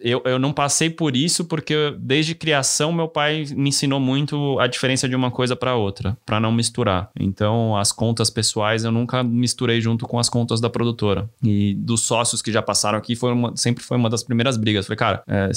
eu, 0.00 0.22
eu 0.24 0.38
não 0.38 0.52
passei 0.52 0.90
por 0.90 1.16
isso 1.16 1.44
porque 1.44 1.94
desde 1.98 2.34
criação 2.34 2.92
meu 2.92 3.08
pai 3.08 3.44
me 3.54 3.70
ensinou 3.70 3.98
muito 3.98 4.58
a 4.60 4.66
diferença 4.66 5.08
de 5.08 5.16
uma 5.16 5.30
coisa 5.30 5.56
para 5.56 5.74
outra, 5.74 6.16
para 6.24 6.40
não 6.40 6.52
misturar. 6.52 7.10
Então, 7.18 7.76
as 7.76 7.92
contas 7.92 8.30
pessoais 8.30 8.84
eu 8.84 8.92
nunca 8.92 9.22
misturei 9.22 9.80
junto 9.80 10.06
com 10.06 10.18
as 10.18 10.28
contas 10.28 10.60
da 10.60 10.70
produtora. 10.70 11.28
E 11.42 11.74
dos 11.74 12.02
sócios 12.02 12.42
que 12.42 12.52
já 12.52 12.62
passaram 12.62 12.98
aqui, 12.98 13.16
foi 13.16 13.32
uma, 13.32 13.56
sempre 13.56 13.82
foi 13.82 13.96
uma 13.96 14.10
das 14.10 14.22
primeiras 14.22 14.56
brigas. 14.56 14.86
Falei, 14.86 14.98
cara, 14.98 15.22
é, 15.26 15.50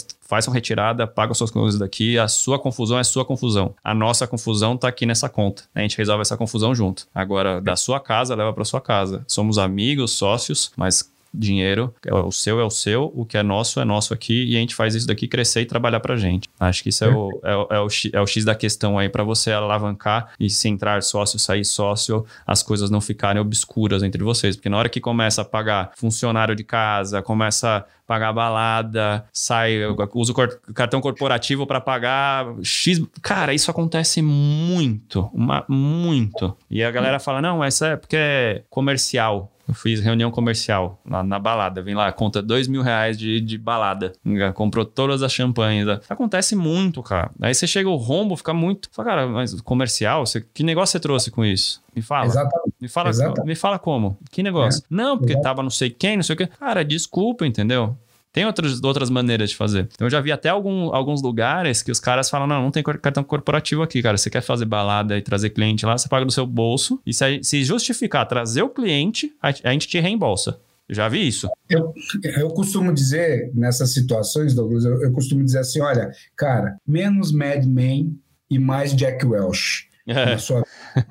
uma 0.48 0.54
retirada, 0.54 1.08
paga 1.08 1.34
suas 1.34 1.52
coisas 1.52 1.80
daqui, 1.80 2.18
a 2.18 2.28
sua 2.28 2.60
confusão 2.60 2.98
é 3.00 3.04
sua 3.04 3.26
confusão. 3.26 3.74
A 3.84 3.94
nossa 3.94 4.26
confusão 4.28 4.78
tá 4.78 4.88
aqui 4.88 5.06
nessa 5.06 5.30
conta. 5.30 5.64
A 5.74 5.82
gente 5.82 5.98
resolve 5.98 6.22
essa 6.22 6.38
confusão 6.38 6.74
junto. 6.74 7.08
Agora, 7.14 7.62
da 7.62 7.76
sua 7.76 8.00
casa, 8.00 8.36
leva 8.36 8.54
para 8.54 8.66
sua 8.66 8.82
casa. 8.82 9.24
Somos 9.28 9.58
amigos, 9.58 10.12
sócios, 10.12 10.72
mas 10.76 11.10
dinheiro, 11.38 11.94
é 12.06 12.14
o 12.14 12.32
seu 12.32 12.60
é 12.60 12.64
o 12.64 12.70
seu, 12.70 13.12
o 13.16 13.26
que 13.26 13.38
é 13.38 13.44
nosso 13.44 13.80
é 13.80 13.86
nosso 13.86 14.14
aqui 14.14 14.46
e 14.46 14.58
a 14.58 14.60
gente 14.60 14.76
faz 14.76 14.96
isso 14.96 15.08
daqui 15.08 15.28
crescer 15.28 15.62
e 15.62 15.66
trabalhar 15.66 16.00
pra 16.00 16.16
gente. 16.16 16.48
Acho 16.60 16.84
que 16.84 16.90
isso 16.90 17.06
é 17.06 17.10
o, 17.10 17.40
é, 17.44 17.56
o, 17.56 17.68
é 17.72 17.80
o, 17.80 17.90
X, 17.90 18.12
é 18.14 18.22
o 18.22 18.28
X 18.28 18.44
da 18.44 18.56
questão 18.56 18.98
aí 18.98 19.10
para 19.10 19.24
você 19.24 19.52
alavancar 19.52 20.32
e 20.40 20.50
se 20.50 20.68
entrar 20.68 21.02
sócio, 21.04 21.38
sair 21.40 21.66
sócio, 21.66 22.26
as 22.46 22.64
coisas 22.64 22.90
não 22.90 23.02
ficarem 23.02 23.42
obscuras 23.42 24.04
entre 24.04 24.24
vocês. 24.24 24.56
Porque 24.56 24.70
na 24.70 24.78
hora 24.78 24.90
que 24.90 25.00
começa 25.00 25.42
a 25.42 25.46
pagar 25.46 25.92
funcionário 25.96 26.56
de 26.56 26.64
casa, 26.64 27.22
começa 27.22 27.78
a 27.78 27.86
pagar 28.08 28.32
balada, 28.32 29.26
sai, 29.34 29.82
usa 30.14 30.32
o 30.32 30.74
cartão 30.74 31.02
corporativo 31.02 31.68
para 31.68 31.82
pagar 31.82 32.48
X. 32.64 33.02
Cara, 33.22 33.54
isso 33.54 33.70
acontece 33.70 34.22
muito, 34.22 35.30
uma, 35.34 35.66
muito. 35.68 36.56
E 36.70 36.84
a 36.84 36.90
galera 36.90 37.20
fala: 37.20 37.42
não, 37.42 37.64
essa 37.64 37.88
é 37.88 37.96
porque 37.98 38.18
é 38.18 38.64
comercial. 38.70 39.52
Eu 39.68 39.74
fiz 39.74 40.00
reunião 40.00 40.32
comercial 40.32 41.00
lá 41.06 41.22
na 41.24 41.38
balada. 41.38 41.82
Vem 41.82 41.94
lá, 41.94 42.12
conta 42.12 42.42
dois 42.42 42.68
mil 42.68 42.82
reais 42.82 43.18
de, 43.18 43.42
de 43.42 43.58
balada. 43.58 44.14
Comprou 44.54 44.86
todas 44.86 45.22
as 45.22 45.34
champanhes. 45.34 45.86
Acontece 46.10 46.56
muito, 46.56 47.04
cara. 47.04 47.32
Aí 47.42 47.54
você 47.54 47.68
chega 47.68 47.90
o 47.90 47.96
rombo, 47.96 48.38
fica 48.38 48.54
muito. 48.54 48.90
Fala, 48.92 49.10
cara, 49.10 49.28
mas 49.28 49.60
comercial? 49.62 50.26
Você, 50.26 50.46
que 50.54 50.64
negócio 50.64 50.94
você 50.94 51.00
trouxe 51.00 51.30
com 51.30 51.44
isso? 51.44 51.82
Me 51.94 52.02
fala. 52.02 52.28
Exatamente. 52.28 52.74
Me 52.80 52.88
fala, 52.88 53.10
Exatamente. 53.10 53.46
me 53.46 53.56
fala 53.56 53.78
como? 53.80 54.18
Que 54.32 54.42
negócio? 54.42 54.82
É. 54.82 54.86
Não, 54.90 55.18
porque 55.18 55.34
Exatamente. 55.34 55.44
tava 55.44 55.64
não 55.64 55.70
sei 55.70 55.90
quem, 55.90 56.16
não 56.16 56.24
sei 56.24 56.36
o 56.36 56.38
quê. 56.38 56.48
Cara, 56.48 56.86
desculpa, 56.86 57.46
entendeu? 57.46 57.98
Tem 58.38 58.46
outras, 58.46 58.84
outras 58.84 59.10
maneiras 59.10 59.50
de 59.50 59.56
fazer. 59.56 59.90
Então, 59.92 60.06
eu 60.06 60.12
já 60.12 60.22
vi 60.22 60.32
até 60.32 60.50
algum, 60.50 60.94
alguns 60.94 61.24
lugares 61.24 61.82
que 61.82 61.92
os 61.92 62.00
caras 62.00 62.30
falam: 62.30 62.46
não, 62.46 62.62
não 62.62 62.70
tem 62.70 62.84
cartão 62.84 63.24
corporativo 63.24 63.82
aqui, 63.82 64.00
cara. 64.00 64.16
Você 64.16 64.30
quer 64.30 64.42
fazer 64.42 64.66
balada 64.66 65.18
e 65.18 65.24
trazer 65.24 65.50
cliente 65.50 65.88
lá, 65.88 65.98
você 65.98 66.08
paga 66.08 66.24
do 66.24 66.32
seu 66.32 66.46
bolso. 66.46 67.02
E 67.04 67.12
se, 67.16 67.40
se 67.42 67.64
justificar 67.64 68.28
trazer 68.28 68.62
o 68.62 68.70
cliente, 68.70 69.34
a, 69.42 69.48
a 69.48 69.72
gente 69.72 69.88
te 69.88 70.00
reembolsa. 70.00 70.60
Já 70.88 71.10
vi 71.10 71.28
isso. 71.28 71.50
Eu, 71.68 71.92
eu 72.24 72.50
costumo 72.50 72.94
dizer, 72.94 73.52
nessas 73.56 73.92
situações, 73.92 74.54
Douglas, 74.54 74.86
eu, 74.86 75.02
eu 75.02 75.12
costumo 75.12 75.44
dizer 75.44 75.60
assim: 75.60 75.82
olha, 75.82 76.12
cara, 76.36 76.78
menos 76.88 77.32
Mad 77.32 77.66
Men 77.66 78.20
e 78.52 78.60
mais 78.60 78.96
Jack 78.96 79.26
Welch. 79.26 79.88
É. 80.06 80.38
Sua... 80.38 80.64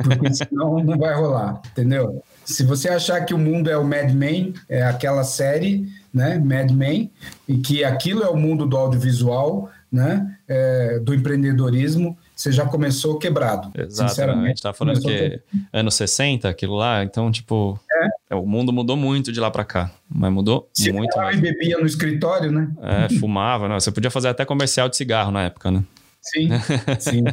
Porque 0.03 0.33
senão 0.33 0.83
não 0.83 0.97
vai 0.97 1.15
rolar, 1.15 1.61
entendeu? 1.73 2.23
Se 2.45 2.63
você 2.63 2.89
achar 2.89 3.25
que 3.25 3.35
o 3.35 3.39
mundo 3.39 3.69
é 3.69 3.77
o 3.77 3.85
Mad 3.85 4.13
Men, 4.13 4.55
é 4.69 4.83
aquela 4.83 5.25
série, 5.25 5.87
né, 6.17 6.39
Mad 6.39 6.71
Men, 6.71 7.11
e 7.47 7.59
que 7.59 7.85
aquilo 7.85 8.23
é 8.23 8.29
o 8.29 8.37
mundo 8.37 8.65
do 8.65 8.75
audiovisual, 8.75 9.71
né, 9.93 10.35
é, 10.49 10.99
do 10.99 11.15
empreendedorismo, 11.15 12.17
você 12.35 12.51
já 12.51 12.65
começou 12.65 13.19
quebrado. 13.19 13.71
Exato, 13.79 14.09
sinceramente. 14.09 14.45
a 14.45 14.49
gente 14.49 14.63
tá 14.63 14.73
falando 14.73 14.99
que 14.99 15.43
anos 15.71 15.95
60, 15.95 16.49
aquilo 16.49 16.75
lá, 16.75 17.05
então, 17.05 17.31
tipo, 17.31 17.79
é. 17.93 18.09
é. 18.31 18.35
o 18.35 18.47
mundo 18.47 18.73
mudou 18.73 18.97
muito 18.97 19.31
de 19.31 19.39
lá 19.39 19.51
para 19.51 19.63
cá, 19.63 19.91
mas 20.09 20.33
mudou 20.33 20.71
Se 20.73 20.91
muito 20.91 21.15
mais. 21.19 21.37
e 21.37 21.41
bebia 21.43 21.77
no 21.77 21.85
escritório, 21.85 22.51
né? 22.51 22.71
É, 22.81 23.19
fumava, 23.19 23.69
né? 23.69 23.75
Você 23.75 23.93
podia 23.93 24.11
fazer 24.11 24.29
até 24.29 24.47
comercial 24.47 24.89
de 24.89 24.97
cigarro 24.97 25.31
na 25.31 25.43
época, 25.43 25.71
né? 25.71 25.85
Sim, 26.33 26.49
sim. 26.99 27.25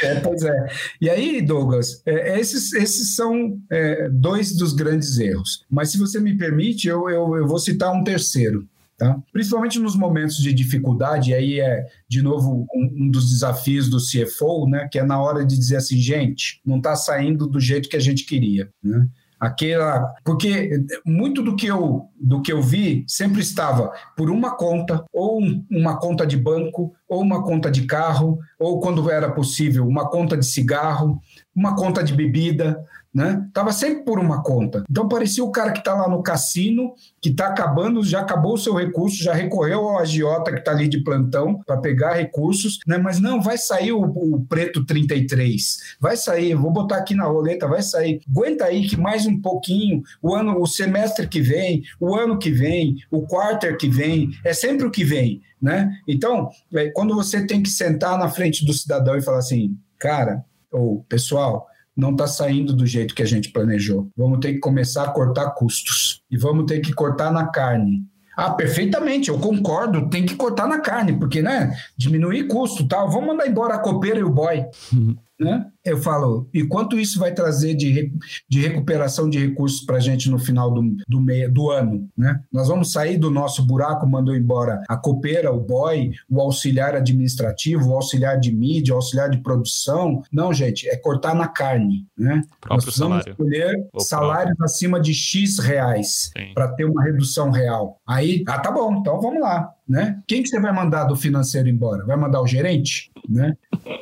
É, 0.00 0.20
pois 0.20 0.42
é. 0.42 0.66
E 1.00 1.10
aí, 1.10 1.42
Douglas, 1.42 2.02
é, 2.06 2.38
esses, 2.38 2.72
esses 2.72 3.14
são 3.14 3.58
é, 3.70 4.08
dois 4.08 4.56
dos 4.56 4.72
grandes 4.72 5.18
erros. 5.18 5.64
Mas 5.70 5.90
se 5.90 5.98
você 5.98 6.18
me 6.18 6.36
permite, 6.36 6.88
eu, 6.88 7.08
eu, 7.08 7.36
eu 7.36 7.46
vou 7.46 7.58
citar 7.58 7.92
um 7.92 8.02
terceiro. 8.02 8.66
Tá? 8.96 9.16
Principalmente 9.32 9.78
nos 9.78 9.94
momentos 9.94 10.38
de 10.38 10.52
dificuldade, 10.52 11.32
aí 11.32 11.60
é, 11.60 11.86
de 12.08 12.20
novo, 12.20 12.66
um, 12.74 13.04
um, 13.04 13.10
dos 13.10 13.30
desafios 13.30 13.88
do 13.88 13.98
CFO, 13.98 14.68
né, 14.68 14.88
que 14.90 14.98
é 14.98 15.04
na 15.04 15.22
hora 15.22 15.44
de 15.44 15.56
dizer 15.56 15.76
assim, 15.76 15.96
gente, 15.98 16.60
não 16.66 16.78
está 16.78 16.96
saindo 16.96 17.46
do 17.46 17.60
jeito 17.60 17.88
que 17.88 17.96
a 17.96 18.00
gente 18.00 18.24
queria. 18.24 18.68
Né? 18.82 19.06
Aquela 19.38 20.14
porque 20.24 20.84
muito 21.04 21.42
do 21.42 21.54
que 21.54 21.66
eu 21.66 22.08
do 22.20 22.42
que 22.42 22.52
eu 22.52 22.60
vi 22.60 23.04
sempre 23.06 23.40
estava 23.40 23.92
por 24.16 24.30
uma 24.30 24.56
conta 24.56 25.04
ou 25.12 25.40
uma 25.70 25.98
conta 25.98 26.26
de 26.26 26.36
banco 26.36 26.92
ou 27.08 27.22
uma 27.22 27.42
conta 27.42 27.70
de 27.70 27.86
carro 27.86 28.38
ou 28.58 28.80
quando 28.80 29.08
era 29.10 29.30
possível 29.30 29.86
uma 29.86 30.08
conta 30.08 30.36
de 30.36 30.44
cigarro 30.44 31.20
uma 31.54 31.76
conta 31.76 32.02
de 32.02 32.14
bebida 32.14 32.84
né? 33.12 33.48
Tava 33.52 33.72
sempre 33.72 34.04
por 34.04 34.18
uma 34.18 34.42
conta. 34.42 34.84
Então 34.88 35.08
parecia 35.08 35.42
o 35.42 35.50
cara 35.50 35.72
que 35.72 35.78
está 35.78 35.94
lá 35.94 36.08
no 36.08 36.22
cassino, 36.22 36.94
que 37.20 37.30
está 37.30 37.48
acabando, 37.48 38.04
já 38.04 38.20
acabou 38.20 38.54
o 38.54 38.58
seu 38.58 38.74
recurso, 38.74 39.22
já 39.22 39.32
recorreu 39.32 39.80
ao 39.80 39.98
agiota 39.98 40.52
que 40.52 40.58
está 40.58 40.72
ali 40.72 40.88
de 40.88 41.02
plantão 41.02 41.60
para 41.66 41.78
pegar 41.78 42.14
recursos, 42.14 42.78
né? 42.86 42.98
Mas 42.98 43.18
não, 43.18 43.40
vai 43.40 43.56
sair 43.56 43.92
o, 43.92 44.02
o, 44.02 44.44
preto 44.46 44.84
33, 44.84 45.96
vai 46.00 46.16
sair, 46.16 46.54
vou 46.54 46.70
botar 46.70 46.98
aqui 46.98 47.14
na 47.14 47.24
roleta, 47.24 47.66
vai 47.66 47.82
sair. 47.82 48.20
Aguenta 48.28 48.66
aí 48.66 48.86
que 48.86 48.96
mais 48.96 49.26
um 49.26 49.40
pouquinho, 49.40 50.02
o 50.22 50.34
ano, 50.34 50.60
o 50.60 50.66
semestre 50.66 51.26
que 51.26 51.40
vem, 51.40 51.82
o 51.98 52.14
ano 52.14 52.38
que 52.38 52.50
vem, 52.50 52.96
o 53.10 53.22
quarter 53.26 53.76
que 53.76 53.88
vem, 53.88 54.30
é 54.44 54.52
sempre 54.52 54.86
o 54.86 54.90
que 54.90 55.04
vem, 55.04 55.42
né? 55.60 55.90
Então, 56.06 56.50
é, 56.74 56.90
quando 56.90 57.14
você 57.14 57.46
tem 57.46 57.62
que 57.62 57.70
sentar 57.70 58.18
na 58.18 58.28
frente 58.28 58.64
do 58.64 58.72
cidadão 58.72 59.16
e 59.16 59.22
falar 59.22 59.38
assim, 59.38 59.76
cara, 59.98 60.44
ou 60.70 61.04
pessoal, 61.08 61.67
não 61.98 62.12
está 62.12 62.28
saindo 62.28 62.72
do 62.72 62.86
jeito 62.86 63.12
que 63.12 63.22
a 63.22 63.26
gente 63.26 63.50
planejou. 63.50 64.08
Vamos 64.16 64.38
ter 64.38 64.52
que 64.52 64.60
começar 64.60 65.02
a 65.02 65.10
cortar 65.10 65.50
custos 65.50 66.22
e 66.30 66.38
vamos 66.38 66.66
ter 66.66 66.78
que 66.78 66.92
cortar 66.92 67.32
na 67.32 67.48
carne. 67.48 68.04
Ah, 68.36 68.50
perfeitamente, 68.50 69.30
eu 69.30 69.38
concordo, 69.40 70.08
tem 70.08 70.24
que 70.24 70.36
cortar 70.36 70.68
na 70.68 70.78
carne, 70.78 71.18
porque, 71.18 71.42
né, 71.42 71.76
diminuir 71.96 72.46
custo 72.46 72.86
tal. 72.86 73.10
Vamos 73.10 73.26
mandar 73.26 73.48
embora 73.48 73.74
a 73.74 73.80
copeira 73.80 74.20
e 74.20 74.22
o 74.22 74.30
boy. 74.30 74.64
né? 75.38 75.66
Eu 75.84 75.96
falo, 75.98 76.48
e 76.52 76.64
quanto 76.64 76.98
isso 76.98 77.18
vai 77.18 77.32
trazer 77.32 77.74
de, 77.74 78.12
de 78.48 78.60
recuperação 78.60 79.30
de 79.30 79.38
recursos 79.38 79.80
para 79.80 79.96
a 79.96 80.00
gente 80.00 80.28
no 80.28 80.38
final 80.38 80.70
do, 80.70 80.96
do, 81.08 81.20
meio, 81.20 81.50
do 81.50 81.70
ano? 81.70 82.08
Né? 82.16 82.40
Nós 82.52 82.68
vamos 82.68 82.92
sair 82.92 83.16
do 83.16 83.30
nosso 83.30 83.64
buraco, 83.64 84.06
mandou 84.06 84.36
embora 84.36 84.82
a 84.88 84.96
copeira, 84.96 85.52
o 85.52 85.60
boy, 85.60 86.10
o 86.28 86.40
auxiliar 86.40 86.94
administrativo, 86.94 87.88
o 87.88 87.94
auxiliar 87.94 88.38
de 88.38 88.52
mídia, 88.54 88.92
o 88.92 88.96
auxiliar 88.96 89.30
de 89.30 89.38
produção. 89.38 90.22
Não, 90.30 90.52
gente, 90.52 90.88
é 90.88 90.96
cortar 90.96 91.34
na 91.34 91.48
carne. 91.48 92.06
Né? 92.18 92.42
Nós 92.68 92.84
precisamos 92.84 93.22
salário. 93.22 93.30
escolher 93.30 93.88
salários 93.98 94.56
próprio. 94.56 94.64
acima 94.64 95.00
de 95.00 95.14
X 95.14 95.58
reais 95.58 96.30
para 96.52 96.68
ter 96.68 96.84
uma 96.84 97.02
redução 97.02 97.50
real. 97.50 97.98
Aí, 98.06 98.42
ah, 98.46 98.58
tá 98.58 98.70
bom, 98.70 98.96
então 98.96 99.20
vamos 99.20 99.40
lá. 99.40 99.72
Né? 99.88 100.20
Quem 100.26 100.42
que 100.42 100.48
você 100.48 100.60
vai 100.60 100.72
mandar 100.72 101.04
do 101.04 101.16
financeiro 101.16 101.68
embora? 101.68 102.04
Vai 102.04 102.16
mandar 102.16 102.42
o 102.42 102.46
gerente? 102.46 103.10
Né? 103.28 103.56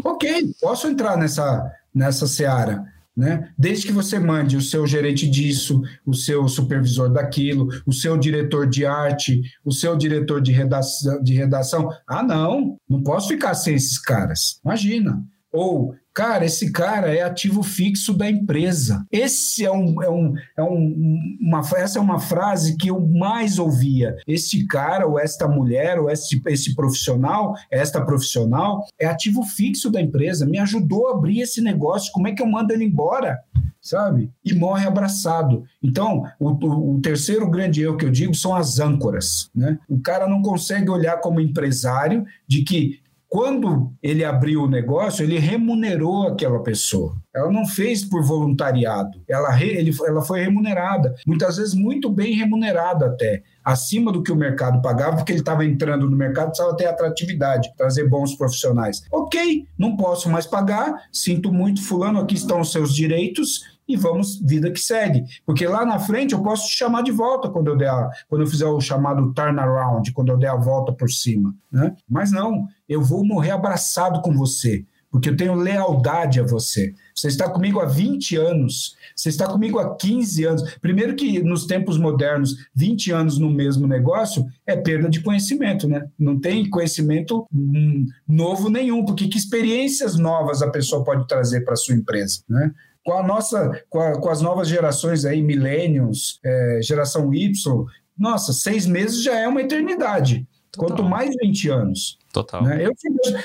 ok, 0.04 0.52
posso 0.60 0.88
entrar 0.88 1.16
nessa, 1.16 1.70
nessa 1.94 2.26
seara. 2.26 2.84
Né? 3.16 3.50
Desde 3.56 3.86
que 3.86 3.92
você 3.92 4.18
mande 4.18 4.56
o 4.56 4.60
seu 4.60 4.86
gerente 4.86 5.28
disso, 5.28 5.80
o 6.04 6.12
seu 6.12 6.46
supervisor 6.48 7.08
daquilo, 7.08 7.68
o 7.86 7.92
seu 7.92 8.18
diretor 8.18 8.66
de 8.66 8.84
arte, 8.84 9.40
o 9.64 9.72
seu 9.72 9.96
diretor 9.96 10.42
de 10.42 10.52
redação, 10.52 11.22
de 11.22 11.32
redação. 11.32 11.90
Ah, 12.06 12.22
não, 12.22 12.76
não 12.88 13.02
posso 13.02 13.28
ficar 13.28 13.54
sem 13.54 13.74
esses 13.74 13.98
caras. 13.98 14.60
Imagina. 14.62 15.24
Ou 15.50 15.94
Cara, 16.16 16.46
esse 16.46 16.72
cara 16.72 17.14
é 17.14 17.20
ativo 17.20 17.62
fixo 17.62 18.14
da 18.14 18.26
empresa. 18.30 19.04
Esse 19.12 19.66
é 19.66 19.70
um, 19.70 20.02
é 20.02 20.08
um, 20.08 20.34
é 20.56 20.62
um, 20.62 21.36
uma, 21.38 21.60
essa 21.76 21.98
é 21.98 22.00
uma 22.00 22.18
frase 22.18 22.78
que 22.78 22.88
eu 22.88 22.98
mais 22.98 23.58
ouvia. 23.58 24.16
Este 24.26 24.64
cara, 24.66 25.06
ou 25.06 25.20
esta 25.20 25.46
mulher, 25.46 26.00
ou 26.00 26.10
este, 26.10 26.40
esse 26.46 26.74
profissional, 26.74 27.54
esta 27.70 28.02
profissional, 28.02 28.86
é 28.98 29.04
ativo 29.04 29.42
fixo 29.42 29.90
da 29.90 30.00
empresa. 30.00 30.46
Me 30.46 30.58
ajudou 30.58 31.08
a 31.08 31.10
abrir 31.10 31.40
esse 31.40 31.60
negócio. 31.60 32.10
Como 32.14 32.26
é 32.26 32.32
que 32.32 32.40
eu 32.40 32.46
mando 32.46 32.72
ele 32.72 32.84
embora? 32.84 33.38
sabe? 33.78 34.32
E 34.44 34.52
morre 34.52 34.84
abraçado. 34.84 35.64
Então, 35.80 36.24
o, 36.40 36.48
o, 36.48 36.96
o, 36.96 37.00
terceiro 37.00 37.48
grande 37.48 37.82
erro 37.82 37.96
que 37.96 38.04
eu 38.04 38.10
digo 38.10 38.34
são 38.34 38.52
as 38.52 38.80
âncoras, 38.80 39.48
né? 39.54 39.78
O 39.88 40.00
cara 40.00 40.26
não 40.26 40.42
consegue 40.42 40.90
olhar 40.90 41.20
como 41.20 41.40
empresário 41.40 42.26
de 42.48 42.64
que 42.64 42.98
quando 43.36 43.92
ele 44.02 44.24
abriu 44.24 44.62
o 44.62 44.66
negócio, 44.66 45.22
ele 45.22 45.38
remunerou 45.38 46.26
aquela 46.26 46.62
pessoa. 46.62 47.14
Ela 47.34 47.52
não 47.52 47.66
fez 47.66 48.02
por 48.02 48.24
voluntariado, 48.24 49.22
ela, 49.28 49.50
re, 49.50 49.76
ele, 49.76 49.94
ela 50.06 50.22
foi 50.22 50.40
remunerada, 50.40 51.14
muitas 51.26 51.58
vezes 51.58 51.74
muito 51.74 52.08
bem 52.08 52.34
remunerada 52.34 53.04
até, 53.04 53.42
acima 53.62 54.10
do 54.10 54.22
que 54.22 54.32
o 54.32 54.36
mercado 54.36 54.80
pagava, 54.80 55.16
porque 55.16 55.32
ele 55.32 55.40
estava 55.40 55.66
entrando 55.66 56.08
no 56.08 56.16
mercado, 56.16 56.46
precisava 56.46 56.74
ter 56.78 56.86
atratividade, 56.86 57.70
trazer 57.76 58.08
bons 58.08 58.34
profissionais. 58.34 59.02
Ok, 59.12 59.66
não 59.76 59.98
posso 59.98 60.30
mais 60.30 60.46
pagar, 60.46 60.94
sinto 61.12 61.52
muito, 61.52 61.82
fulano, 61.82 62.20
aqui 62.20 62.36
estão 62.36 62.62
os 62.62 62.72
seus 62.72 62.94
direitos, 62.94 63.75
e 63.88 63.96
vamos, 63.96 64.40
vida 64.40 64.70
que 64.70 64.80
segue. 64.80 65.24
Porque 65.44 65.66
lá 65.66 65.84
na 65.84 65.98
frente 65.98 66.32
eu 66.32 66.42
posso 66.42 66.68
te 66.68 66.76
chamar 66.76 67.02
de 67.02 67.12
volta 67.12 67.48
quando 67.48 67.68
eu 67.68 67.76
der 67.76 67.90
a, 67.90 68.10
quando 68.28 68.42
eu 68.42 68.46
fizer 68.46 68.66
o 68.66 68.80
chamado 68.80 69.32
turnaround, 69.32 70.12
quando 70.12 70.30
eu 70.30 70.36
der 70.36 70.50
a 70.50 70.56
volta 70.56 70.92
por 70.92 71.10
cima. 71.10 71.54
Né? 71.70 71.94
Mas 72.08 72.32
não, 72.32 72.66
eu 72.88 73.02
vou 73.02 73.24
morrer 73.24 73.52
abraçado 73.52 74.20
com 74.22 74.34
você, 74.34 74.84
porque 75.10 75.30
eu 75.30 75.36
tenho 75.36 75.54
lealdade 75.54 76.40
a 76.40 76.42
você. 76.42 76.92
Você 77.14 77.28
está 77.28 77.48
comigo 77.48 77.80
há 77.80 77.86
20 77.86 78.36
anos, 78.36 78.96
você 79.14 79.28
está 79.28 79.46
comigo 79.46 79.78
há 79.78 79.96
15 79.96 80.44
anos. 80.44 80.74
Primeiro 80.80 81.14
que 81.14 81.42
nos 81.42 81.64
tempos 81.64 81.96
modernos, 81.96 82.68
20 82.74 83.12
anos 83.12 83.38
no 83.38 83.48
mesmo 83.48 83.86
negócio 83.86 84.46
é 84.66 84.76
perda 84.76 85.08
de 85.08 85.20
conhecimento, 85.20 85.88
né? 85.88 86.06
Não 86.18 86.38
tem 86.38 86.68
conhecimento 86.68 87.46
hum, 87.54 88.06
novo 88.28 88.68
nenhum, 88.68 89.04
porque 89.04 89.28
que 89.28 89.38
experiências 89.38 90.16
novas 90.16 90.60
a 90.60 90.70
pessoa 90.70 91.02
pode 91.02 91.26
trazer 91.26 91.62
para 91.62 91.76
sua 91.76 91.94
empresa, 91.94 92.40
né? 92.48 92.72
Com 93.06 93.12
a 93.12 93.22
nossa, 93.22 93.84
com, 93.88 94.00
a, 94.00 94.20
com 94.20 94.28
as 94.28 94.42
novas 94.42 94.66
gerações 94.66 95.24
aí, 95.24 95.40
millennials, 95.40 96.40
é, 96.44 96.80
geração 96.82 97.32
Y, 97.32 97.86
nossa, 98.18 98.52
seis 98.52 98.84
meses 98.84 99.22
já 99.22 99.38
é 99.38 99.46
uma 99.46 99.60
eternidade. 99.60 100.44
Total. 100.72 100.88
Quanto 100.88 101.04
mais 101.04 101.30
20 101.40 101.68
anos. 101.68 102.18
Total. 102.32 102.64
Né? 102.64 102.84
Eu, 102.84 102.92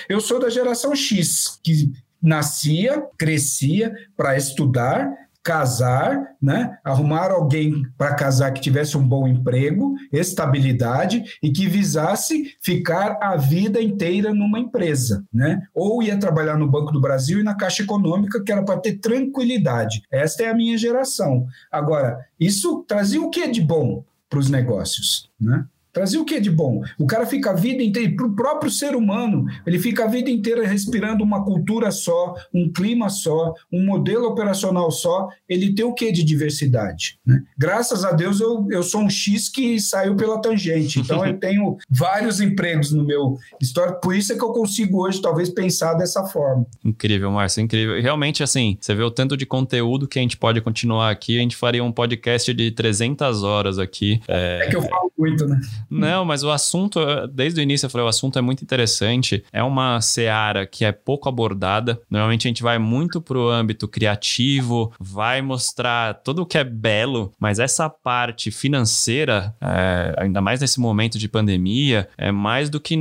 eu 0.10 0.20
sou 0.20 0.39
da 0.39 0.50
geração 0.50 0.96
X, 0.96 1.60
que 1.63 1.91
nascia, 2.20 3.06
crescia 3.20 3.93
para 4.17 4.36
estudar, 4.36 5.08
casar, 5.43 6.36
né? 6.41 6.77
arrumar 6.84 7.32
alguém 7.32 7.84
para 7.97 8.13
casar 8.13 8.51
que 8.51 8.62
tivesse 8.62 8.97
um 8.97 9.08
bom 9.08 9.27
emprego, 9.27 9.95
estabilidade 10.12 11.23
e 11.41 11.51
que 11.51 11.67
visasse 11.67 12.56
ficar 12.62 13.17
a 13.21 13.36
vida 13.36 13.82
inteira 13.82 14.34
numa 14.34 14.60
empresa, 14.60 15.25
né? 15.34 15.63
Ou 15.73 16.04
ia 16.04 16.17
trabalhar 16.17 16.58
no 16.58 16.69
Banco 16.69 16.91
do 16.91 17.01
Brasil 17.01 17.39
e 17.39 17.43
na 17.43 17.56
Caixa 17.56 17.84
Econômica, 17.84 18.43
que 18.43 18.51
era 18.51 18.63
para 18.63 18.80
ter 18.80 18.99
tranquilidade. 18.99 20.04
Esta 20.12 20.43
é 20.43 20.49
a 20.49 20.56
minha 20.56 20.77
geração. 20.77 21.47
Agora, 21.71 22.25
isso 22.39 22.84
trazia 22.88 23.21
o 23.21 23.30
que 23.30 23.47
de 23.47 23.62
bom 23.62 24.04
para 24.30 24.39
os 24.39 24.49
negócios, 24.49 25.30
né? 25.39 25.65
Trazia 25.93 26.21
o 26.21 26.25
que 26.25 26.39
de 26.39 26.49
bom? 26.49 26.82
O 26.97 27.06
cara 27.06 27.25
fica 27.25 27.51
a 27.51 27.54
vida 27.54 27.84
inteira, 27.84 28.13
para 28.15 28.25
o 28.25 28.36
próprio 28.36 28.71
ser 28.71 28.95
humano, 28.95 29.45
ele 29.65 29.80
fica 29.80 30.06
a 30.06 30.08
vida 30.08 30.30
inteira 30.30 30.65
respirando 30.65 31.23
uma 31.23 31.43
cultura 31.43 31.91
só, 31.91 32.36
um 32.54 32.71
clima 32.71 33.10
só, 33.10 33.54
um 33.71 33.86
modelo 33.86 34.27
operacional 34.27 34.89
só, 34.91 35.30
ele 35.47 35.73
tem 35.73 35.86
o 35.86 35.93
que 35.93 36.12
de 36.12 36.23
diversidade? 36.23 37.19
Né? 37.25 37.41
Graças 37.58 38.06
a 38.06 38.12
Deus 38.12 38.39
eu, 38.39 38.67
eu 38.69 38.84
sou 38.84 39.01
um 39.01 39.10
X 39.10 39.49
que 39.49 39.80
saiu 39.80 40.15
pela 40.15 40.41
tangente, 40.41 40.99
então 40.99 41.25
eu 41.25 41.38
tenho 41.39 41.77
vários 41.89 42.39
empregos 42.39 42.91
no 42.91 43.04
meu 43.04 43.38
histórico, 43.62 44.01
por 44.01 44.15
isso 44.15 44.34
é 44.34 44.38
que 44.38 44.43
eu 44.43 44.51
consigo 44.54 45.04
hoje 45.04 45.21
talvez 45.21 45.49
pensar 45.49 45.93
dessa 45.93 46.25
forma. 46.25 46.65
Incrível, 46.84 47.32
Márcio, 47.32 47.62
incrível. 47.62 47.97
E 47.97 48.01
realmente, 48.01 48.43
assim, 48.43 48.77
você 48.80 48.95
vê 48.95 49.04
o 49.04 49.12
tanto 49.12 49.36
de 49.36 49.45
conteúdo 49.45 50.08
que 50.08 50.19
a 50.19 50.21
gente 50.21 50.38
pode 50.38 50.62
continuar 50.62 51.10
aqui, 51.10 51.38
a 51.38 51.41
gente 51.41 51.56
faria 51.56 51.84
um 51.84 51.91
podcast 51.91 52.54
de 52.54 52.71
300 52.71 53.43
horas 53.43 53.77
aqui. 53.77 54.21
É, 54.27 54.62
é 54.63 54.69
que 54.69 54.75
eu 54.75 54.82
falo 54.82 55.12
muito, 55.17 55.45
né? 55.45 55.60
Não, 55.89 56.26
mas 56.26 56.44
o 56.44 56.50
assunto, 56.52 57.00
desde 57.28 57.60
o 57.60 57.63
início 57.63 57.86
eu 57.86 57.89
falei, 57.89 58.06
o 58.06 58.10
assunto 58.10 58.38
é 58.38 58.41
muito 58.41 58.63
interessante. 58.63 59.44
É 59.52 59.63
uma 59.63 60.02
seara 60.02 60.65
que 60.65 60.86
é 60.86 60.91
pouco 60.91 61.30
abordada. 61.30 62.02
Normalmente 62.10 62.48
a 62.48 62.50
gente 62.50 62.63
vai 62.63 62.78
muito 62.78 63.22
pro 63.22 63.50
âmbito 63.50 63.88
criativo, 63.88 64.91
vai 65.00 65.41
mostrar 65.41 66.15
tudo 66.15 66.44
o 66.44 66.46
que 66.46 66.58
é 66.58 66.63
belo, 66.63 67.32
mas 67.39 67.60
essa 67.60 67.89
parte 67.89 68.52
financeira, 68.52 69.56
é, 69.62 70.15
ainda 70.17 70.41
mais 70.41 70.62
nesse 70.62 70.80
momento 70.80 71.17
de 71.17 71.28
pandemia, 71.28 72.08
é 72.17 72.32
mais 72.32 72.70
do 72.70 72.80
que 72.80 72.96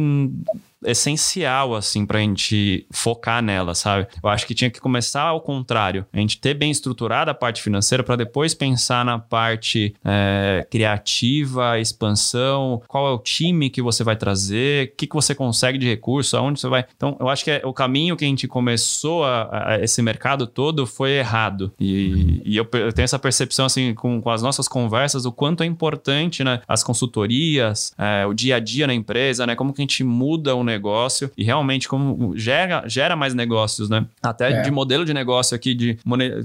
essencial, 0.84 1.74
assim, 1.74 2.06
pra 2.06 2.20
gente 2.20 2.86
focar 2.90 3.42
nela, 3.42 3.74
sabe? 3.74 4.06
Eu 4.22 4.28
acho 4.28 4.46
que 4.46 4.54
tinha 4.54 4.70
que 4.70 4.80
começar 4.80 5.22
ao 5.22 5.40
contrário. 5.40 6.06
A 6.12 6.18
gente 6.18 6.40
ter 6.40 6.54
bem 6.54 6.70
estruturada 6.70 7.30
a 7.30 7.34
parte 7.34 7.62
financeira 7.62 8.02
para 8.02 8.16
depois 8.16 8.54
pensar 8.54 9.04
na 9.04 9.18
parte 9.18 9.94
é, 10.04 10.66
criativa, 10.70 11.78
expansão, 11.78 12.82
qual 12.88 13.08
é 13.08 13.10
o 13.12 13.18
time 13.18 13.70
que 13.70 13.82
você 13.82 14.02
vai 14.02 14.16
trazer, 14.16 14.88
o 14.88 14.96
que, 14.96 15.06
que 15.06 15.14
você 15.14 15.34
consegue 15.34 15.78
de 15.78 15.86
recurso, 15.86 16.36
aonde 16.36 16.60
você 16.60 16.68
vai. 16.68 16.84
Então, 16.96 17.16
eu 17.20 17.28
acho 17.28 17.44
que 17.44 17.50
é, 17.50 17.62
o 17.64 17.72
caminho 17.72 18.16
que 18.16 18.24
a 18.24 18.28
gente 18.28 18.48
começou 18.48 19.24
a, 19.24 19.74
a 19.74 19.80
esse 19.80 20.00
mercado 20.02 20.46
todo 20.46 20.86
foi 20.86 21.12
errado. 21.12 21.72
E, 21.78 22.40
e 22.44 22.56
eu, 22.56 22.66
eu, 22.72 22.92
tenho 22.92 23.04
essa 23.04 23.18
percepção, 23.18 23.66
assim, 23.66 23.94
com, 23.94 24.20
com 24.20 24.30
as 24.30 24.42
nossas 24.42 24.66
conversas, 24.66 25.24
o 25.24 25.32
quanto 25.32 25.62
é 25.62 25.66
importante, 25.66 26.42
né? 26.42 26.60
As 26.66 26.82
consultorias, 26.82 27.92
é, 27.98 28.26
o 28.26 28.32
dia 28.32 28.56
a 28.56 28.60
dia 28.60 28.86
na 28.86 28.94
empresa, 28.94 29.46
né? 29.46 29.54
Como 29.54 29.72
que 29.72 29.80
a 29.80 29.84
gente 29.84 30.02
muda 30.02 30.54
o 30.54 30.64
negócio 30.70 31.30
e 31.36 31.44
realmente 31.44 31.88
como 31.88 32.36
gera, 32.36 32.84
gera 32.86 33.16
mais 33.16 33.34
negócios, 33.34 33.88
né? 33.88 34.06
Até 34.22 34.52
é. 34.52 34.62
de 34.62 34.70
modelo 34.70 35.04
de 35.04 35.12
negócio 35.12 35.54
aqui, 35.54 35.74
de 35.74 35.98